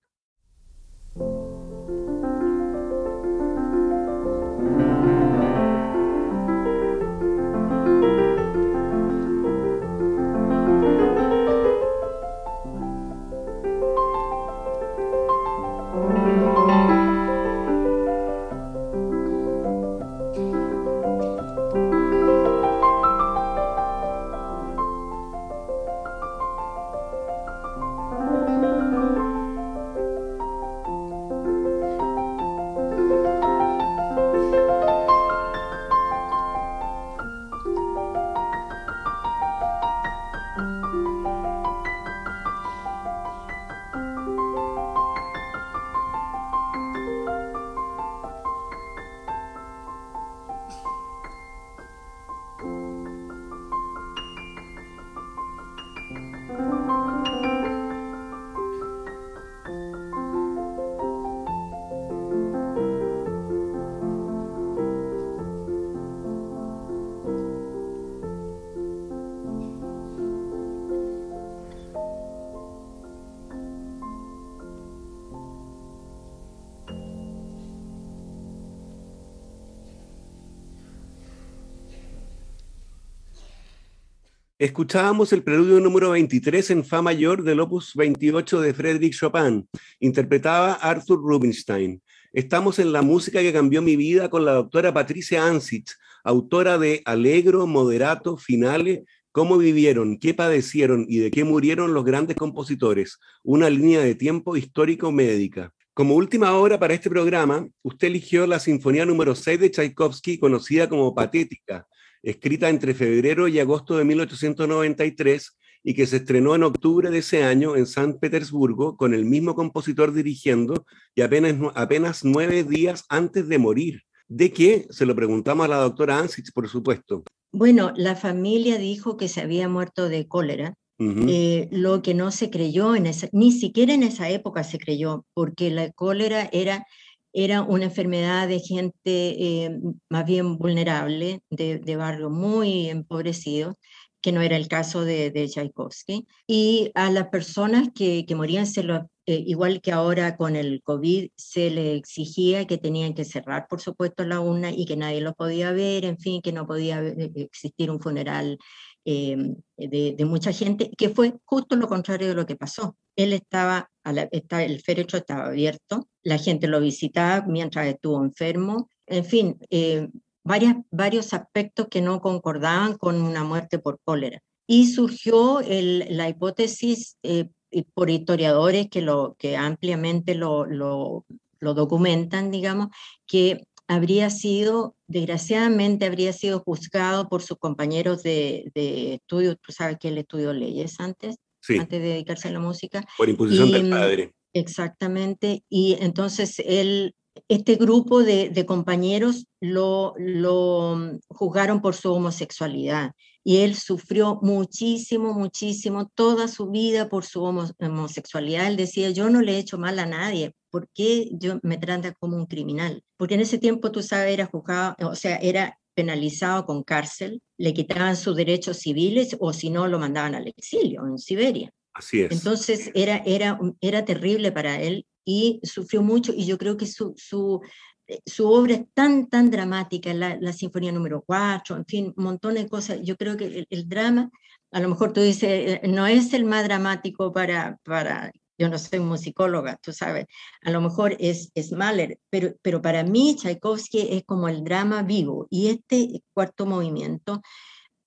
Escuchábamos 84.64 85.30
el 85.34 85.42
preludio 85.42 85.78
número 85.78 86.12
23 86.12 86.70
en 86.70 86.86
Fa 86.86 87.02
mayor 87.02 87.42
del 87.42 87.60
opus 87.60 87.92
28 87.96 88.62
de 88.62 88.72
Frédéric 88.72 89.12
Chopin. 89.12 89.68
Interpretaba 90.00 90.72
Arthur 90.72 91.20
Rubinstein. 91.22 92.00
Estamos 92.32 92.78
en 92.78 92.90
la 92.90 93.02
música 93.02 93.42
que 93.42 93.52
cambió 93.52 93.82
mi 93.82 93.94
vida 93.94 94.30
con 94.30 94.46
la 94.46 94.52
doctora 94.52 94.94
Patricia 94.94 95.46
Ansich, 95.46 95.90
autora 96.24 96.78
de 96.78 97.02
Alegro, 97.04 97.66
Moderato, 97.66 98.38
Finales, 98.38 99.00
cómo 99.32 99.58
vivieron, 99.58 100.18
qué 100.18 100.32
padecieron 100.32 101.04
y 101.10 101.18
de 101.18 101.30
qué 101.30 101.44
murieron 101.44 101.92
los 101.92 102.06
grandes 102.06 102.34
compositores, 102.34 103.18
una 103.42 103.68
línea 103.68 104.00
de 104.00 104.14
tiempo 104.14 104.56
histórico-médica. 104.56 105.74
Como 105.92 106.14
última 106.14 106.54
obra 106.54 106.78
para 106.78 106.94
este 106.94 107.10
programa, 107.10 107.68
usted 107.82 108.08
eligió 108.08 108.46
la 108.46 108.58
Sinfonía 108.58 109.04
número 109.04 109.34
6 109.34 109.60
de 109.60 109.70
Tchaikovsky, 109.70 110.38
conocida 110.38 110.88
como 110.88 111.14
Patética, 111.14 111.86
escrita 112.24 112.68
entre 112.68 112.94
febrero 112.94 113.48
y 113.48 113.60
agosto 113.60 113.96
de 113.96 114.04
1893 114.04 115.56
y 115.84 115.94
que 115.94 116.06
se 116.06 116.16
estrenó 116.16 116.54
en 116.54 116.62
octubre 116.62 117.10
de 117.10 117.18
ese 117.18 117.44
año 117.44 117.76
en 117.76 117.86
San 117.86 118.18
Petersburgo 118.18 118.96
con 118.96 119.12
el 119.12 119.26
mismo 119.26 119.54
compositor 119.54 120.14
dirigiendo 120.14 120.86
y 121.14 121.20
apenas, 121.20 121.54
apenas 121.74 122.24
nueve 122.24 122.64
días 122.64 123.04
antes 123.08 123.48
de 123.48 123.58
morir. 123.58 124.02
¿De 124.26 124.50
qué? 124.50 124.86
Se 124.88 125.04
lo 125.04 125.14
preguntamos 125.14 125.66
a 125.66 125.68
la 125.68 125.76
doctora 125.76 126.18
Ansich, 126.18 126.50
por 126.52 126.68
supuesto. 126.68 127.22
Bueno, 127.52 127.92
la 127.94 128.16
familia 128.16 128.78
dijo 128.78 129.16
que 129.18 129.28
se 129.28 129.42
había 129.42 129.68
muerto 129.68 130.08
de 130.08 130.26
cólera, 130.26 130.74
eh, 130.98 131.68
lo 131.70 132.02
que 132.02 132.14
no 132.14 132.30
se 132.30 132.50
creyó, 132.50 132.94
en 132.94 133.06
esa, 133.06 133.28
ni 133.32 133.52
siquiera 133.52 133.92
en 133.92 134.02
esa 134.02 134.30
época 134.30 134.64
se 134.64 134.78
creyó, 134.78 135.26
porque 135.34 135.70
la 135.70 135.90
cólera 135.92 136.48
era 136.52 136.86
era 137.34 137.62
una 137.62 137.86
enfermedad 137.86 138.48
de 138.48 138.60
gente 138.60 138.94
eh, 139.04 139.78
más 140.08 140.24
bien 140.24 140.56
vulnerable, 140.56 141.40
de, 141.50 141.78
de 141.78 141.96
barrios 141.96 142.30
muy 142.30 142.88
empobrecidos, 142.88 143.74
que 144.22 144.32
no 144.32 144.40
era 144.40 144.56
el 144.56 144.68
caso 144.68 145.04
de, 145.04 145.30
de 145.30 145.48
Tchaikovsky. 145.48 146.26
Y 146.46 146.92
a 146.94 147.10
las 147.10 147.28
personas 147.28 147.88
que, 147.94 148.24
que 148.24 148.34
morían, 148.36 148.66
se 148.66 148.84
lo, 148.84 149.10
eh, 149.26 149.42
igual 149.46 149.80
que 149.82 149.92
ahora 149.92 150.36
con 150.36 150.54
el 150.56 150.80
COVID, 150.82 151.28
se 151.36 151.70
le 151.70 151.94
exigía 151.96 152.66
que 152.66 152.78
tenían 152.78 153.14
que 153.14 153.24
cerrar, 153.24 153.66
por 153.68 153.80
supuesto, 153.80 154.24
la 154.24 154.40
urna 154.40 154.70
y 154.70 154.86
que 154.86 154.96
nadie 154.96 155.20
los 155.20 155.34
podía 155.34 155.72
ver, 155.72 156.04
en 156.04 156.18
fin, 156.18 156.40
que 156.40 156.52
no 156.52 156.66
podía 156.66 157.02
eh, 157.02 157.32
existir 157.34 157.90
un 157.90 158.00
funeral 158.00 158.58
Em, 159.06 159.56
de, 159.76 160.24
mucha 160.24 160.50
gente, 160.52 160.90
que 160.96 161.10
fue 161.10 161.34
justo 161.44 161.76
lo 161.76 161.88
contrario 161.88 162.28
de 162.28 162.34
lo 162.34 162.46
que 162.46 162.56
pasó. 162.56 162.96
Él 163.16 163.34
estaba, 163.34 163.90
el 164.04 164.80
féretro 164.80 165.18
estaba 165.18 165.46
abierto, 165.46 166.08
la 166.22 166.38
gente 166.38 166.68
lo 166.68 166.80
visitaba 166.80 167.46
mientras 167.46 167.86
estuvo 167.86 168.24
enfermo, 168.24 168.88
en 169.06 169.24
fin, 169.24 169.58
eh, 169.68 170.08
varias, 170.42 170.76
varios 170.90 171.34
aspectos 171.34 171.88
que 171.88 172.00
no 172.00 172.20
concordaban 172.20 172.96
con 172.96 173.20
una 173.20 173.44
muerte 173.44 173.78
por 173.78 174.00
cólera. 174.02 174.40
Y 174.66 174.86
surgió 174.86 175.60
la 175.60 176.28
hipótesis 176.30 177.18
eh, 177.22 177.50
por 177.92 178.08
historiadores 178.08 178.88
que, 178.88 179.02
lo, 179.02 179.36
que 179.38 179.58
ampliamente 179.58 180.34
lo, 180.34 180.64
lo 180.64 181.74
documentan, 181.74 182.50
digamos, 182.50 182.88
que 183.26 183.66
habría 183.88 184.30
sido, 184.30 184.96
desgraciadamente, 185.06 186.06
habría 186.06 186.32
sido 186.32 186.60
juzgado 186.60 187.28
por 187.28 187.42
sus 187.42 187.58
compañeros 187.58 188.22
de, 188.22 188.70
de 188.74 189.14
estudio. 189.14 189.56
Tú 189.56 189.72
sabes 189.72 189.98
que 189.98 190.08
él 190.08 190.18
estudió 190.18 190.52
leyes 190.52 191.00
antes, 191.00 191.36
antes 191.68 192.00
de 192.00 192.08
dedicarse 192.08 192.48
a 192.48 192.52
la 192.52 192.60
música. 192.60 193.04
Por 193.16 193.28
imposición 193.28 193.70
del 193.70 193.90
padre. 193.90 194.32
Exactamente. 194.52 195.64
Y 195.68 195.96
entonces 196.00 196.62
él, 196.64 197.14
este 197.48 197.76
grupo 197.76 198.22
de, 198.22 198.50
de 198.50 198.66
compañeros 198.66 199.46
lo, 199.60 200.14
lo 200.18 200.96
mm, 200.96 201.18
juzgaron 201.28 201.80
por 201.80 201.94
su 201.94 202.12
homosexualidad 202.12 203.12
y 203.44 203.58
él 203.58 203.74
sufrió 203.76 204.38
muchísimo, 204.42 205.34
muchísimo 205.34 206.10
toda 206.14 206.48
su 206.48 206.70
vida 206.70 207.10
por 207.10 207.26
su 207.26 207.42
homosexualidad. 207.42 208.68
Él 208.68 208.76
decía, 208.76 209.10
yo 209.10 209.28
no 209.28 209.42
le 209.42 209.52
he 209.52 209.58
hecho 209.58 209.76
mal 209.76 209.98
a 209.98 210.06
nadie, 210.06 210.54
¿por 210.70 210.88
qué 210.94 211.28
yo 211.32 211.60
me 211.62 211.76
trata 211.76 212.14
como 212.14 212.38
un 212.38 212.46
criminal? 212.46 213.02
Porque 213.18 213.34
en 213.34 213.40
ese 213.40 213.58
tiempo, 213.58 213.92
tú 213.92 214.02
sabes, 214.02 214.32
era 214.32 214.46
juzgado, 214.46 214.96
o 215.00 215.14
sea, 215.14 215.36
era 215.36 215.78
penalizado 215.94 216.64
con 216.64 216.82
cárcel, 216.82 217.42
le 217.58 217.74
quitaban 217.74 218.16
sus 218.16 218.34
derechos 218.34 218.78
civiles 218.78 219.36
o 219.38 219.52
si 219.52 219.68
no 219.68 219.86
lo 219.88 219.98
mandaban 219.98 220.34
al 220.34 220.48
exilio 220.48 221.06
en 221.06 221.18
Siberia. 221.18 221.70
Así 221.92 222.22
es. 222.22 222.32
Entonces 222.32 222.90
era, 222.94 223.18
era, 223.26 223.58
era 223.80 224.04
terrible 224.04 224.50
para 224.52 224.80
él 224.80 225.06
y 225.24 225.60
sufrió 225.62 226.02
mucho 226.02 226.32
y 226.36 226.46
yo 226.46 226.58
creo 226.58 226.76
que 226.76 226.86
su, 226.86 227.14
su 227.16 227.60
eh, 228.06 228.20
su 228.26 228.50
obra 228.50 228.74
es 228.74 228.84
tan, 228.92 229.28
tan 229.28 229.50
dramática, 229.50 230.12
la, 230.12 230.36
la, 230.40 230.52
Sinfonía 230.52 230.92
número 230.92 231.22
4, 231.26 231.76
en 231.76 231.86
fin, 231.86 232.14
montón 232.16 232.54
de 232.54 232.68
cosas. 232.68 232.98
Yo 233.02 233.16
creo 233.16 233.36
que 233.36 233.66
el, 233.68 233.88
drama, 233.88 234.30
a 234.72 234.80
lo 234.80 234.88
mejor 234.88 235.12
tú 235.12 235.20
dices, 235.20 235.80
eh, 235.82 235.88
no 235.88 236.06
es 236.06 236.32
el 236.34 236.44
más 236.44 236.64
dramático 236.64 237.32
para, 237.32 237.78
para 237.82 238.30
yo 238.58 238.68
no 238.68 238.78
soy 238.78 239.00
musicóloga, 239.00 239.78
tú 239.82 239.92
sabes, 239.92 240.26
a 240.62 240.70
lo 240.70 240.80
mejor 240.80 241.16
es, 241.18 241.50
es 241.54 241.72
Mahler, 241.72 242.18
pero, 242.30 242.54
pero 242.62 242.80
para 242.82 243.02
mí 243.02 243.36
Tchaikovsky 243.36 244.08
es 244.10 244.24
como 244.24 244.48
el 244.48 244.62
drama 244.62 245.02
vivo 245.02 245.46
y 245.50 245.68
este 245.68 246.22
cuarto 246.32 246.66
movimiento 246.66 247.42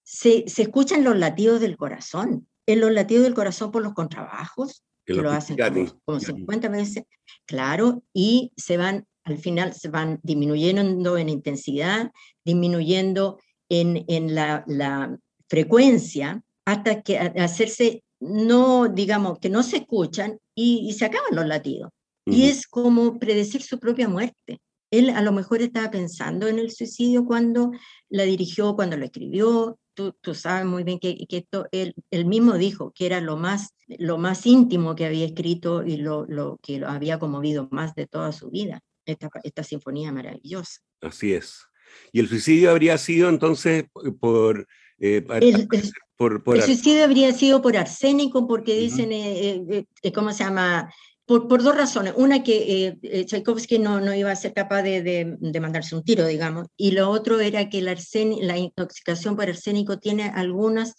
se, 0.04 0.48
se 0.48 0.62
escuchan 0.64 1.04
los 1.04 1.18
latidos 1.18 1.60
del 1.60 1.76
corazón, 1.76 2.48
en 2.66 2.80
los 2.80 2.92
latidos 2.92 3.24
del 3.24 3.34
corazón 3.34 3.72
por 3.72 3.84
los 3.84 3.94
contrabajos, 3.94 4.84
que 5.08 5.22
lo 5.22 5.32
hacen 5.32 5.58
como, 6.06 6.20
50 6.20 6.70
veces, 6.70 7.04
claro, 7.46 8.04
y 8.14 8.52
se 8.58 8.78
van, 8.78 9.06
al 9.24 9.38
final 9.38 9.74
se 9.74 9.88
van 9.88 10.20
disminuyendo 10.22 11.18
en 11.18 11.30
intensidad, 11.30 12.12
disminuyendo 12.46 13.40
en, 13.70 14.04
en 14.08 14.36
la, 14.36 14.64
la, 14.68 15.18
frecuencia, 15.50 16.44
hasta 16.66 17.02
que 17.02 17.18
hacerse, 17.18 18.04
no, 18.20 18.90
digamos, 18.90 19.40
que 19.40 19.50
no 19.50 19.64
se 19.64 19.78
escuchan 19.78 20.38
y, 20.54 20.92
se 20.92 21.06
acaban 21.06 21.34
los 21.36 21.48
latidos. 21.48 21.92
Y 22.26 22.50
es 22.50 22.68
como 22.68 23.18
predecir 23.20 23.62
su 23.62 23.80
propia 23.80 24.10
muerte. 24.10 24.60
Él 24.92 25.10
a 25.12 25.22
lo 25.22 25.32
mejor 25.32 25.62
estaba 25.62 25.90
pensando 25.90 26.50
en 26.50 26.60
el 26.60 26.72
suicidio 26.72 27.24
cuando 27.24 27.72
la 28.10 28.24
dirigió, 28.24 28.76
cuando 28.76 28.98
lo 28.98 29.06
escribió, 29.06 29.80
tú, 29.94 30.14
sabes 30.34 30.66
muy 30.66 30.84
bien 30.84 31.00
que, 31.00 31.26
que 31.28 31.38
esto, 31.38 31.68
él, 31.72 31.94
mismo 32.26 32.58
dijo 32.58 32.92
que 32.94 33.06
era 33.06 33.22
lo 33.22 33.38
más, 33.38 33.70
lo 33.88 34.18
más 34.18 34.46
íntimo 34.46 34.96
que 34.96 35.06
había 35.06 35.26
escrito 35.26 35.84
y 35.84 35.98
lo, 35.98 36.26
lo 36.26 36.60
que 36.62 36.80
lo 36.80 36.90
había 36.90 37.20
conmovido 37.20 37.68
más 37.72 37.96
de 37.96 38.08
toda 38.08 38.32
su 38.32 38.50
vida, 38.50 38.82
esta, 39.06 39.30
esta 39.44 39.64
sinfonía 39.64 40.12
maravillosa. 40.12 40.82
Así 41.02 41.34
es. 41.34 41.66
¿Y 42.12 42.20
el 42.20 42.28
suicidio 42.28 42.72
habría 42.72 42.98
sido 42.98 43.30
entonces 43.30 43.86
por... 44.20 44.68
Eh, 45.00 45.26
el, 45.42 45.68
por, 46.16 46.44
por 46.44 46.58
el, 46.58 46.64
suicidio 46.64 47.04
habría 47.04 47.32
sido 47.32 47.62
por 47.62 47.78
arsénico, 47.78 48.48
porque 48.48 48.76
dicen, 48.76 49.12
eh, 49.12 49.86
eh, 50.02 50.12
¿cómo 50.12 50.34
se 50.34 50.44
llama? 50.44 50.92
Por, 51.26 51.48
por, 51.48 51.62
dos 51.62 51.76
razones. 51.76 52.14
Una, 52.16 52.42
que 52.42 52.88
eh, 52.88 52.98
eh, 53.04 53.26
Tchaikovsky 53.26 53.78
no, 53.80 54.00
no, 54.00 54.16
iba 54.16 54.32
a 54.32 54.36
ser 54.36 54.54
capaz 54.54 54.82
de, 54.82 55.04
de, 55.38 55.60
mandarse 55.60 55.96
un 55.96 56.04
tiro, 56.04 56.26
digamos. 56.26 56.68
Y 56.76 56.92
lo 56.92 57.10
otro 57.10 57.40
era 57.40 57.70
que 57.70 57.82
la, 57.82 57.96
la 58.42 58.58
intoxicación 58.58 59.36
por 59.36 59.48
arsénico 59.48 60.00
tiene 60.00 60.24
algunos 60.24 60.96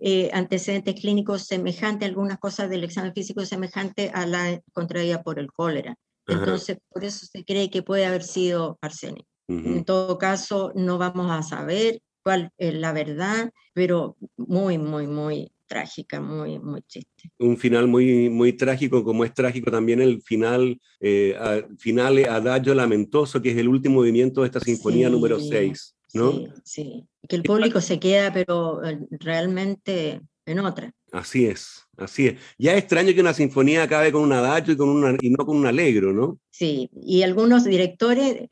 eh, 0.00 0.30
antecedentes 0.32 0.94
clínicos 0.94 1.46
semejantes, 1.46 2.08
algunas 2.08 2.38
cosas 2.38 2.70
del 2.70 2.84
examen 2.84 3.12
físico 3.12 3.44
semejante 3.44 4.10
a 4.14 4.26
la 4.26 4.60
contraída 4.72 5.22
por 5.22 5.38
el 5.38 5.52
cólera. 5.52 5.96
Entonces, 6.26 6.78
por 6.88 7.04
eso 7.04 7.26
se 7.26 7.44
cree 7.44 7.70
que 7.70 7.82
puede 7.82 8.06
haber 8.06 8.22
sido 8.22 8.78
arsénico. 8.80 9.28
En 9.48 9.84
todo 9.84 10.16
caso, 10.16 10.72
no 10.76 10.96
vamos 10.96 11.28
a 11.28 11.42
saber 11.42 12.00
cuál 12.22 12.50
es 12.56 12.72
la 12.72 12.92
verdad, 12.92 13.50
pero 13.74 14.16
muy, 14.36 14.78
muy, 14.78 15.08
muy 15.08 15.50
trágica, 15.66 16.20
muy, 16.20 16.58
muy 16.60 16.82
triste. 16.82 17.30
Un 17.38 17.56
final 17.56 17.88
muy, 17.88 18.28
muy 18.28 18.52
trágico, 18.52 19.02
como 19.02 19.24
es 19.24 19.34
trágico 19.34 19.70
también 19.70 20.00
el 20.00 20.22
final, 20.22 20.80
eh, 21.00 21.36
a, 21.38 21.62
final 21.78 22.24
Adagio 22.28 22.74
Lamentoso, 22.74 23.42
que 23.42 23.50
es 23.50 23.56
el 23.56 23.68
último 23.68 23.96
movimiento 23.96 24.42
de 24.42 24.46
esta 24.46 24.60
sinfonía 24.60 25.10
número 25.10 25.40
6. 25.40 25.96
¿No? 26.14 26.32
Sí, 26.32 26.48
sí, 26.64 27.06
que 27.28 27.36
el 27.36 27.42
público 27.42 27.80
se 27.80 27.98
queda, 27.98 28.32
pero 28.32 28.84
eh, 28.84 28.98
realmente 29.10 30.20
en 30.46 30.58
otra. 30.60 30.92
Así 31.12 31.46
es, 31.46 31.86
así 31.96 32.28
es. 32.28 32.40
Ya 32.58 32.72
es 32.72 32.78
extraño 32.78 33.14
que 33.14 33.20
una 33.20 33.34
sinfonía 33.34 33.82
acabe 33.82 34.12
con 34.12 34.22
un 34.22 34.32
adagio 34.32 34.74
y, 34.74 34.76
con 34.76 34.88
una, 34.88 35.16
y 35.20 35.30
no 35.30 35.44
con 35.44 35.56
un 35.56 35.66
alegro, 35.66 36.12
¿no? 36.12 36.38
Sí, 36.50 36.90
y 37.02 37.22
algunos 37.22 37.64
directores 37.64 38.48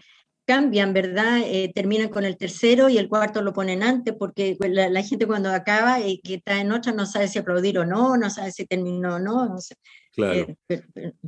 cambian, 0.49 0.95
¿verdad? 0.95 1.41
Eh, 1.45 1.71
terminan 1.75 2.09
con 2.09 2.25
el 2.25 2.39
tercero 2.39 2.89
y 2.89 2.97
el 2.97 3.09
cuarto 3.09 3.43
lo 3.43 3.53
ponen 3.53 3.83
antes, 3.83 4.15
porque 4.19 4.57
pues, 4.59 4.73
la, 4.73 5.03
gente 5.03 5.27
cuando 5.27 5.51
acaba 5.51 6.01
y 6.01 6.21
que 6.21 6.37
está 6.37 6.59
en 6.59 6.73
otra 6.73 6.93
no 6.93 7.05
sabe 7.05 7.29
si 7.29 7.39
aplaudir 7.39 7.79
o 7.79 7.85
no, 7.85 8.17
no 8.17 8.31
sabe 8.31 8.51
si 8.51 8.65
terminó 8.65 9.17
o 9.17 9.19
no. 9.19 9.57
claro. 10.15 10.57
Eh, 10.69 10.83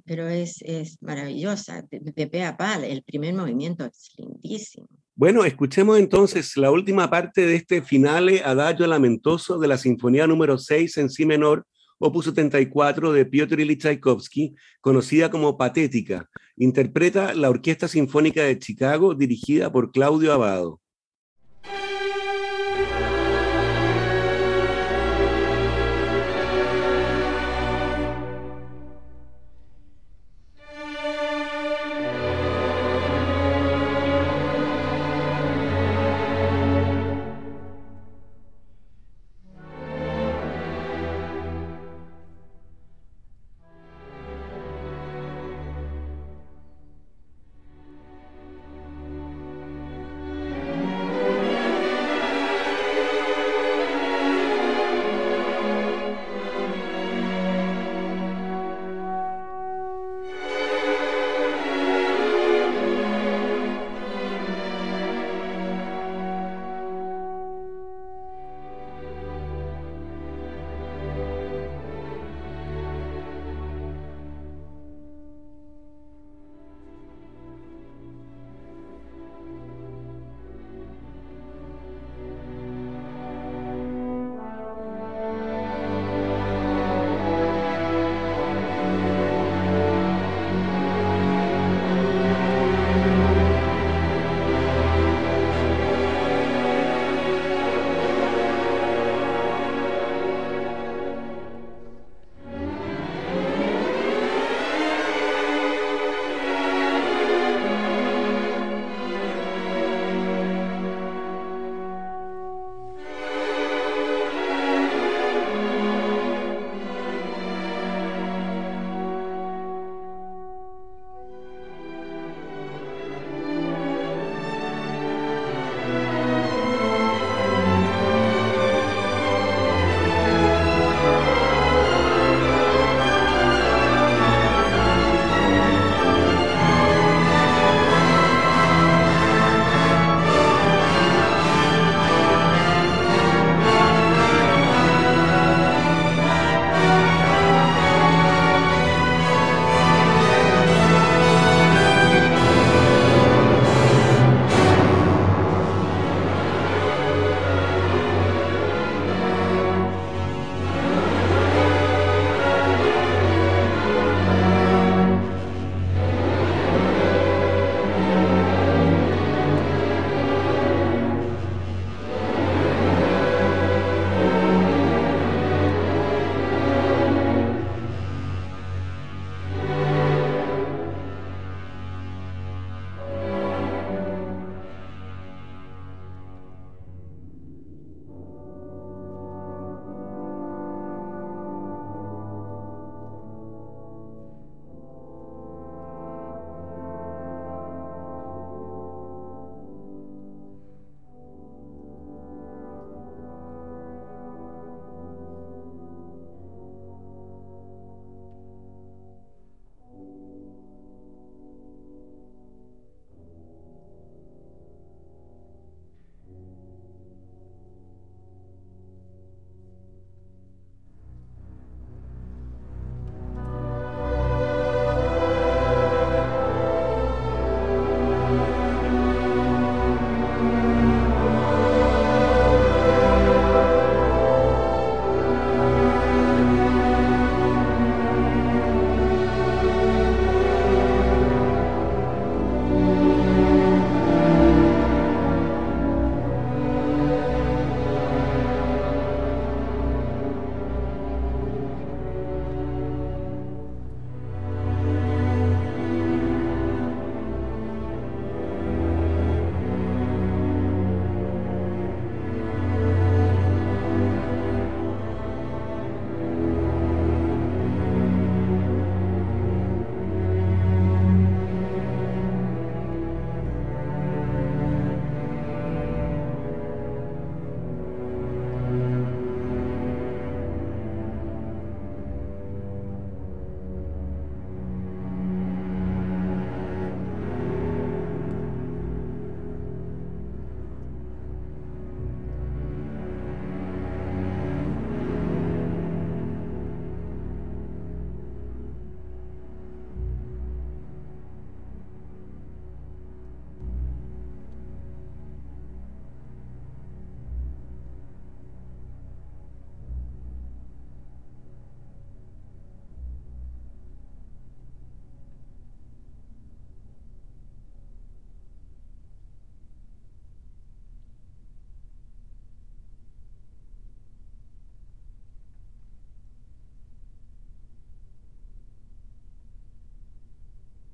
pero, 0.06 0.26
es, 0.26 0.62
es, 0.62 0.96
maravillosa, 1.02 1.82
de, 1.90 2.00
de 2.00 2.26
pe 2.28 2.44
a 2.44 2.56
pa, 2.56 2.76
el 2.76 3.02
primer 3.02 3.34
movimiento 3.34 3.84
es 3.84 4.10
lindísimo. 4.16 4.88
Bueno, 5.20 5.44
escuchemos 5.44 5.98
entonces 5.98 6.56
la 6.56 6.70
última 6.70 7.10
parte 7.10 7.44
de 7.44 7.54
este 7.54 7.82
finale 7.82 8.42
adagio 8.42 8.86
lamentoso 8.86 9.58
de 9.58 9.68
la 9.68 9.76
Sinfonía 9.76 10.26
número 10.26 10.56
6 10.56 10.96
en 10.96 11.10
Si 11.10 11.26
menor, 11.26 11.66
opus 11.98 12.24
74 12.24 13.12
de 13.12 13.26
Piotr 13.26 13.60
Ilyich 13.60 13.82
Tchaikovsky, 13.82 14.54
conocida 14.80 15.30
como 15.30 15.58
Patética. 15.58 16.26
Interpreta 16.56 17.34
la 17.34 17.50
Orquesta 17.50 17.86
Sinfónica 17.86 18.44
de 18.44 18.58
Chicago 18.58 19.14
dirigida 19.14 19.70
por 19.70 19.92
Claudio 19.92 20.32
Abado. 20.32 20.80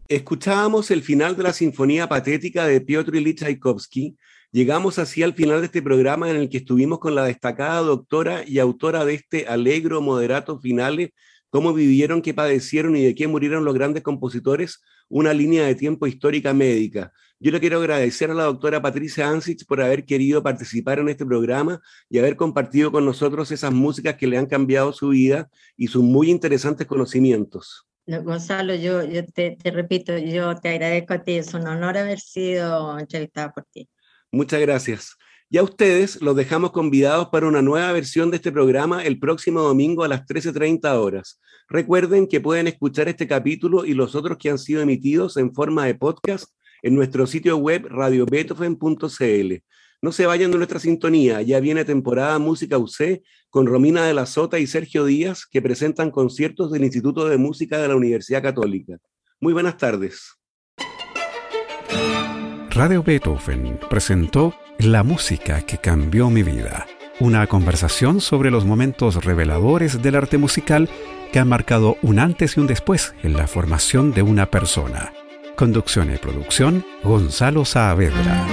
Escuchábamos 0.09 0.93
el 0.93 1.03
final 1.03 1.37
de 1.37 1.43
la 1.43 1.53
Sinfonía 1.53 2.09
Patética 2.09 2.65
de 2.65 2.81
Piotr 2.81 3.17
Ilyich 3.17 3.41
Tchaikovsky. 3.41 4.17
Llegamos 4.53 5.01
así 5.01 5.25
al 5.25 5.35
final 5.35 5.59
de 5.59 5.67
este 5.67 5.83
programa 5.83 6.31
en 6.31 6.37
el 6.37 6.49
que 6.49 6.59
estuvimos 6.59 7.01
con 7.01 7.17
la 7.17 7.25
destacada 7.25 7.81
doctora 7.81 8.45
y 8.47 8.61
autora 8.61 9.05
de 9.05 9.15
este 9.15 9.49
alegro 9.49 10.01
moderato 10.01 10.61
finale, 10.61 11.13
cómo 11.51 11.75
vivieron, 11.75 12.23
qué 12.23 12.33
padecieron 12.35 12.95
y 12.95 13.03
de 13.03 13.17
qué 13.17 13.27
murieron 13.27 13.65
los 13.65 13.75
grandes 13.75 14.05
compositores, 14.05 14.81
una 15.09 15.35
línea 15.35 15.67
de 15.67 15.75
tiempo 15.75 16.07
histórica 16.07 16.55
médica. 16.55 17.13
Yo 17.41 17.51
le 17.51 17.59
quiero 17.59 17.79
agradecer 17.79 18.31
a 18.31 18.35
la 18.35 18.45
doctora 18.45 18.81
Patricia 18.81 19.29
Ansich 19.29 19.67
por 19.67 19.83
haber 19.83 20.05
querido 20.05 20.41
participar 20.41 21.01
en 21.01 21.09
este 21.09 21.27
programa 21.27 21.81
y 22.09 22.21
haber 22.21 22.37
compartido 22.37 22.93
con 22.93 23.05
nosotros 23.05 23.51
esas 23.51 23.73
músicas 23.73 24.15
que 24.15 24.29
le 24.29 24.39
han 24.39 24.47
cambiado 24.47 24.93
su 24.93 25.09
vida 25.09 25.51
y 25.77 25.89
sus 25.89 26.05
muy 26.05 26.31
interesantes 26.31 26.87
conocimientos. 26.87 27.89
Gonzalo, 28.07 28.75
yo, 28.75 29.05
yo 29.05 29.25
te, 29.25 29.57
repito, 29.65 30.17
yo 30.17 30.55
te 30.57 30.69
agradezco 30.69 31.15
a 31.15 31.25
ti, 31.25 31.33
es 31.33 31.53
un 31.55 31.67
honor 31.67 31.99
haber 31.99 32.21
sido 32.21 32.99
entrevistada 32.99 33.53
por 33.53 33.65
ti. 33.65 33.89
Muchas 34.31 34.61
gracias. 34.61 35.17
Y 35.51 35.59
a 35.59 35.63
ustedes 35.63 36.21
los 36.23 36.37
dejamos 36.37 36.73
convidados 36.73 37.29
para 37.29 37.47
una 37.47 37.63
nueva 37.63 37.93
versión 37.93 38.31
de 38.31 38.37
este 38.37 38.53
programa 38.53 39.05
el 39.05 39.19
próximo 39.19 39.61
domingo 39.61 40.05
a 40.05 40.09
las 40.09 40.25
13.30 40.25 40.93
horas. 40.95 41.41
Recuerden 41.69 42.27
que 42.29 42.41
pueden 42.41 42.69
escuchar 42.69 43.09
este 43.09 43.27
capítulo 43.27 43.85
y 43.85 43.95
los 43.95 44.15
otros 44.15 44.39
que 44.39 44.51
han 44.51 44.59
sido 44.59 44.81
emitidos 44.81 45.37
en 45.37 45.53
forma 45.53 45.85
de 45.87 45.95
podcast 45.95 46.51
en 46.83 46.95
nuestro 46.95 47.27
sitio 47.27 47.57
web 47.57 47.87
radiobeethoven.cl. 47.89 49.55
No 50.03 50.13
se 50.13 50.27
vayan 50.27 50.51
de 50.51 50.59
nuestra 50.59 50.79
sintonía, 50.79 51.43
ya 51.43 51.59
viene 51.61 51.85
temporada 51.85 52.39
Música 52.39 52.79
UC 52.79 53.23
con 53.49 53.67
Romina 53.67 54.05
de 54.05 54.15
la 54.15 54.27
Sota 54.27 54.59
y 54.59 54.67
Sergio 54.67 55.05
Díaz 55.05 55.47
que 55.51 55.63
presentan 55.63 56.11
conciertos 56.11 56.71
del 56.71 56.85
Instituto 56.85 57.29
de 57.29 57.39
Música 57.39 57.79
de 57.79 57.89
la 57.89 57.97
Universidad 57.97 58.43
Católica. 58.43 58.99
Muy 59.41 59.53
buenas 59.53 59.77
tardes. 59.77 60.37
Radio 62.71 63.03
Beethoven 63.03 63.81
presentó 63.89 64.55
La 64.79 65.03
música 65.03 65.63
que 65.63 65.79
cambió 65.79 66.29
mi 66.29 66.43
vida, 66.43 66.87
una 67.21 67.47
conversación 67.47 68.21
sobre 68.21 68.51
los 68.51 68.67
momentos 68.67 69.25
reveladores 69.25 70.03
del 70.03 70.15
arte 70.15 70.37
musical 70.37 70.91
que 71.33 71.39
han 71.39 71.49
marcado 71.49 71.97
un 72.03 72.19
antes 72.19 72.57
y 72.57 72.61
un 72.61 72.67
después 72.67 73.15
en 73.23 73.33
la 73.33 73.47
formación 73.47 74.13
de 74.13 74.21
una 74.21 74.51
persona. 74.51 75.15
Conducción 75.57 76.13
y 76.13 76.19
producción, 76.19 76.85
Gonzalo 77.03 77.65
Saavedra. 77.65 78.47